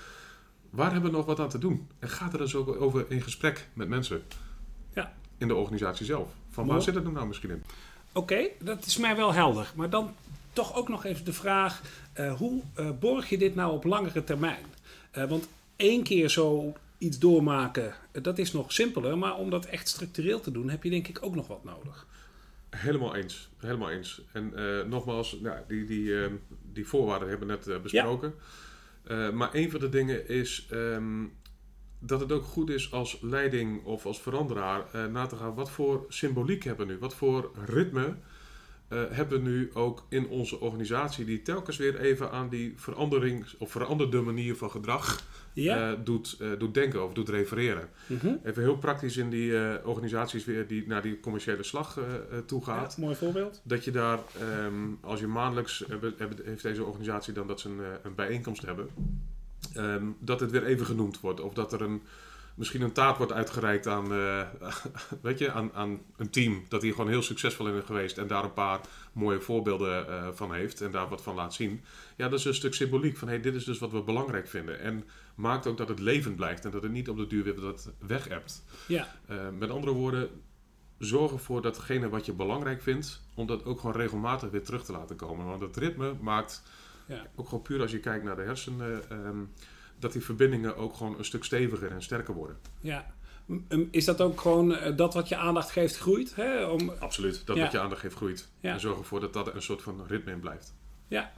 Waar 0.70 0.92
hebben 0.92 1.10
we 1.10 1.16
nog 1.16 1.26
wat 1.26 1.40
aan 1.40 1.48
te 1.48 1.58
doen? 1.58 1.88
En 1.98 2.08
gaat 2.08 2.32
er 2.32 2.38
dus 2.38 2.54
ook 2.54 2.80
over 2.80 3.04
in 3.08 3.20
gesprek 3.22 3.68
met 3.72 3.88
mensen 3.88 4.22
Ja. 4.94 5.14
in 5.38 5.48
de 5.48 5.54
organisatie 5.54 6.06
zelf. 6.06 6.30
Van 6.50 6.66
waar 6.66 6.82
zit 6.82 6.94
het 6.94 7.12
nou 7.12 7.26
misschien 7.26 7.50
in? 7.50 7.62
Oké, 8.16 8.48
dat 8.58 8.86
is 8.86 8.96
mij 8.96 9.16
wel 9.16 9.32
helder. 9.32 9.72
Maar 9.74 9.90
dan 9.90 10.14
toch 10.52 10.76
ook 10.76 10.88
nog 10.88 11.04
even 11.04 11.24
de 11.24 11.32
vraag: 11.32 11.82
eh, 12.12 12.34
hoe 12.34 12.62
eh, 12.74 12.90
borg 13.00 13.28
je 13.28 13.38
dit 13.38 13.54
nou 13.54 13.72
op 13.72 13.84
langere 13.84 14.24
termijn? 14.24 14.64
Eh, 15.10 15.28
want 15.28 15.48
één 15.76 16.02
keer 16.02 16.28
zo 16.28 16.72
iets 16.98 17.18
doormaken, 17.18 17.94
dat 18.12 18.38
is 18.38 18.52
nog 18.52 18.72
simpeler. 18.72 19.18
Maar 19.18 19.36
om 19.36 19.50
dat 19.50 19.66
echt 19.66 19.88
structureel 19.88 20.40
te 20.40 20.50
doen, 20.50 20.70
heb 20.70 20.82
je 20.82 20.90
denk 20.90 21.08
ik 21.08 21.18
ook 21.20 21.34
nog 21.34 21.46
wat 21.46 21.64
nodig. 21.64 22.06
Helemaal 22.70 23.14
eens. 23.14 23.48
Helemaal 23.58 23.90
eens. 23.90 24.22
En 24.32 24.52
nogmaals, 24.88 25.38
nou, 25.40 25.58
die, 25.68 25.84
die, 25.84 26.22
ehm, 26.22 26.34
die 26.72 26.86
voorwaarden 26.86 27.28
hebben 27.28 27.48
we 27.48 27.54
net 27.54 27.82
besproken. 27.82 28.34
Maar 29.32 29.54
een 29.54 29.70
van 29.70 29.80
de 29.80 29.88
dingen 29.88 30.28
is 30.28 30.66
ehm, 30.70 31.24
dat 31.98 32.20
het 32.20 32.32
ook 32.32 32.44
goed 32.44 32.70
is 32.70 32.92
als 32.92 33.18
leiding 33.20 33.84
of 33.84 34.06
als 34.06 34.20
veranderaar 34.20 34.84
eh, 34.92 35.06
na 35.06 35.26
te 35.26 35.36
gaan. 35.36 35.54
Wat 35.54 35.70
voor 35.70 36.04
symboliek 36.08 36.64
hebben 36.64 36.86
we 36.86 36.92
nu? 36.92 36.98
Wat 36.98 37.14
voor 37.14 37.50
ritme 37.66 38.14
eh, 38.88 39.02
hebben 39.10 39.42
we 39.42 39.48
nu 39.48 39.70
ook 39.74 40.06
in 40.08 40.28
onze 40.28 40.60
organisatie 40.60 41.24
die 41.24 41.42
telkens 41.42 41.76
weer 41.76 42.00
even 42.00 42.30
aan 42.30 42.48
die 42.48 42.72
verandering 42.76 43.46
of 43.58 43.70
veranderde 43.70 44.20
manier 44.20 44.56
van 44.56 44.70
gedrag 44.70 45.22
Ja. 45.52 45.92
eh, 45.92 45.98
doet, 46.04 46.38
doet 46.58 46.74
denken 46.74 47.04
of 47.04 47.12
doet 47.12 47.28
refereren. 47.28 47.88
Mhm. 48.06 48.34
Even 48.44 48.62
heel 48.62 48.76
praktisch 48.78 49.16
in 49.16 49.30
die 49.30 49.52
organisaties 49.84 50.44
weer 50.44 50.66
die 50.66 50.86
naar 50.86 51.02
die 51.02 51.20
commerciële 51.20 51.62
slag 51.62 51.98
toe 52.46 52.60
Ja, 52.60 52.64
gaat. 52.66 52.96
mooi 52.96 53.14
voorbeeld. 53.14 53.60
Dat 53.64 53.84
je 53.84 53.90
daar, 53.90 54.18
ehm, 54.40 54.74
als 55.00 55.20
je 55.20 55.26
maandelijks, 55.26 55.84
heeft 56.44 56.62
deze 56.62 56.84
organisatie 56.84 57.32
dan 57.32 57.46
dat 57.46 57.60
ze 57.60 57.68
een, 57.68 57.80
een 58.02 58.14
bijeenkomst 58.14 58.62
hebben, 58.62 58.88
ehm, 59.76 60.06
dat 60.18 60.40
het 60.40 60.50
weer 60.50 60.64
even 60.64 60.86
genoemd 60.86 61.20
wordt. 61.20 61.40
Of 61.40 61.54
dat 61.54 61.72
er 61.72 61.82
een, 61.82 62.02
misschien 62.54 62.82
een 62.82 62.92
taart 62.92 63.16
wordt 63.16 63.32
uitgereikt 63.32 63.86
aan, 63.86 64.12
eh, 64.12 64.42
weet 65.22 65.38
je, 65.38 65.52
aan, 65.52 65.72
aan 65.72 66.00
een 66.16 66.30
team 66.30 66.64
dat 66.68 66.82
hier 66.82 66.94
gewoon 66.94 67.10
heel 67.10 67.22
succesvol 67.22 67.68
in 67.68 67.74
is 67.74 67.84
geweest 67.84 68.18
en 68.18 68.26
daar 68.26 68.44
een 68.44 68.52
paar 68.52 68.80
mooie 69.12 69.40
voorbeelden 69.40 70.08
eh, 70.08 70.28
van 70.32 70.54
heeft 70.54 70.80
en 70.80 70.90
daar 70.90 71.08
wat 71.08 71.22
van 71.22 71.34
laat 71.34 71.54
zien. 71.54 71.80
Ja, 72.16 72.28
dat 72.28 72.38
is 72.38 72.44
een 72.44 72.54
stuk 72.54 72.74
symboliek 72.74 73.16
van 73.16 73.28
hey, 73.28 73.40
dit 73.40 73.54
is 73.54 73.64
dus 73.64 73.78
wat 73.78 73.92
we 73.92 74.02
belangrijk 74.02 74.48
vinden. 74.48 74.80
En 74.80 75.04
maakt 75.34 75.66
ook 75.66 75.76
dat 75.76 75.88
het 75.88 76.00
levend 76.00 76.36
blijft 76.36 76.64
en 76.64 76.70
dat 76.70 76.82
het 76.82 76.92
niet 76.92 77.08
op 77.08 77.16
de 77.16 77.26
duur 77.26 77.44
weer 77.44 77.60
dat 77.60 77.92
weg 78.06 78.28
hebt. 78.28 78.64
Ja, 78.86 79.14
Eh, 79.26 79.36
met 79.58 79.70
andere 79.70 79.92
woorden, 79.92 80.28
zorg 80.98 81.32
ervoor 81.32 81.62
dat 81.62 81.74
degene 81.74 82.08
wat 82.08 82.26
je 82.26 82.32
belangrijk 82.32 82.82
vindt, 82.82 83.22
om 83.34 83.46
dat 83.46 83.64
ook 83.64 83.80
gewoon 83.80 83.96
regelmatig 83.96 84.50
weer 84.50 84.64
terug 84.64 84.84
te 84.84 84.92
laten 84.92 85.16
komen. 85.16 85.46
Want 85.46 85.60
het 85.60 85.76
ritme 85.76 86.14
maakt, 86.20 86.62
Ja. 87.06 87.26
ook 87.34 87.48
gewoon 87.48 87.62
puur 87.62 87.80
als 87.80 87.90
je 87.90 88.00
kijkt 88.00 88.24
naar 88.24 88.36
de 88.36 88.42
hersenen, 88.42 89.10
ehm, 89.10 89.38
dat 89.98 90.12
die 90.12 90.22
verbindingen 90.24 90.76
ook 90.76 90.94
gewoon 90.96 91.18
een 91.18 91.24
stuk 91.24 91.44
steviger 91.44 91.90
en 91.90 92.02
sterker 92.02 92.34
worden. 92.34 92.56
ja. 92.80 93.14
Is 93.90 94.04
dat 94.04 94.20
ook 94.20 94.40
gewoon 94.40 94.76
eh, 94.76 94.96
dat 94.96 95.14
wat 95.14 95.28
je 95.28 95.36
aandacht 95.36 95.70
geeft 95.70 95.98
groeit? 95.98 96.34
Hè? 96.34 96.64
Om, 96.64 96.90
Absoluut, 96.98 97.46
dat 97.46 97.56
Ja. 97.56 97.62
wat 97.62 97.72
je 97.72 97.80
aandacht 97.80 98.00
geeft 98.00 98.16
groeit. 98.16 98.48
Ja. 98.60 98.72
En 98.72 98.80
zorg 98.80 98.98
ervoor 98.98 99.20
dat 99.20 99.32
dat 99.32 99.54
een 99.54 99.62
soort 99.62 99.82
van 99.82 100.04
ritme 100.06 100.32
in 100.32 100.40
blijft. 100.40 100.74
Ja. 101.08 101.32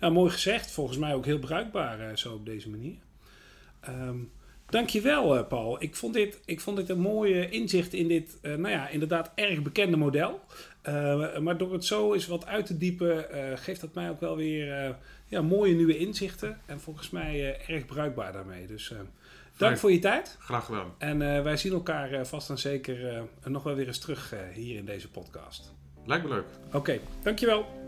ja, 0.00 0.10
mooi 0.10 0.30
gezegd. 0.30 0.70
Volgens 0.70 0.98
mij 0.98 1.14
ook 1.14 1.24
heel 1.24 1.38
bruikbaar 1.38 2.00
eh, 2.00 2.16
zo 2.16 2.32
op 2.34 2.46
deze 2.46 2.70
manier. 2.70 2.96
Ehm 3.80 4.16
dankjewel, 4.68 5.36
eh 5.36 5.46
Paul. 5.48 5.82
Ik 5.82 5.96
vond, 5.96 6.14
dit, 6.14 6.40
ik 6.44 6.60
vond 6.60 6.76
dit 6.76 6.88
een 6.88 7.00
mooie 7.00 7.48
inzicht 7.48 7.92
in 7.92 8.08
dit, 8.08 8.38
eh, 8.40 8.54
nou 8.54 8.74
ja, 8.74 8.88
inderdaad 8.88 9.30
erg 9.34 9.62
bekende 9.62 9.96
model. 9.96 10.40
Eh, 10.82 11.38
maar 11.38 11.58
door 11.58 11.72
het 11.72 11.84
zo 11.84 12.14
eens 12.14 12.26
wat 12.26 12.46
uit 12.46 12.66
te 12.66 12.78
diepen, 12.78 13.26
geeft 13.58 13.80
dat 13.80 13.94
mij 13.94 14.10
ook 14.10 14.20
wel 14.20 14.36
weer 14.36 14.96
ja, 15.26 15.42
mooie 15.42 15.74
nieuwe 15.74 15.98
inzichten. 15.98 16.60
En 16.66 16.80
volgens 16.80 17.10
mij 17.10 17.60
erg 17.66 17.86
bruikbaar 17.86 18.32
daarmee. 18.32 18.66
Dus 18.66 18.88
dank 18.88 19.06
Fijn. 19.56 19.78
voor 19.78 19.92
je 19.92 19.98
tijd. 19.98 20.36
Graag 20.40 20.64
gedaan. 20.64 20.94
En 20.98 21.18
wij 21.18 21.56
zien 21.56 21.72
elkaar 21.72 22.26
vast 22.26 22.50
en 22.50 22.58
zeker 22.58 23.22
nog 23.44 23.62
wel 23.62 23.74
weer 23.74 23.86
eens 23.86 23.98
terug 23.98 24.34
hier 24.54 24.76
in 24.76 24.84
deze 24.84 25.10
podcast. 25.10 25.72
Lijkt 26.06 26.24
me 26.24 26.30
leuk. 26.30 26.46
Oké, 26.72 26.98
dankjewel. 27.22 27.83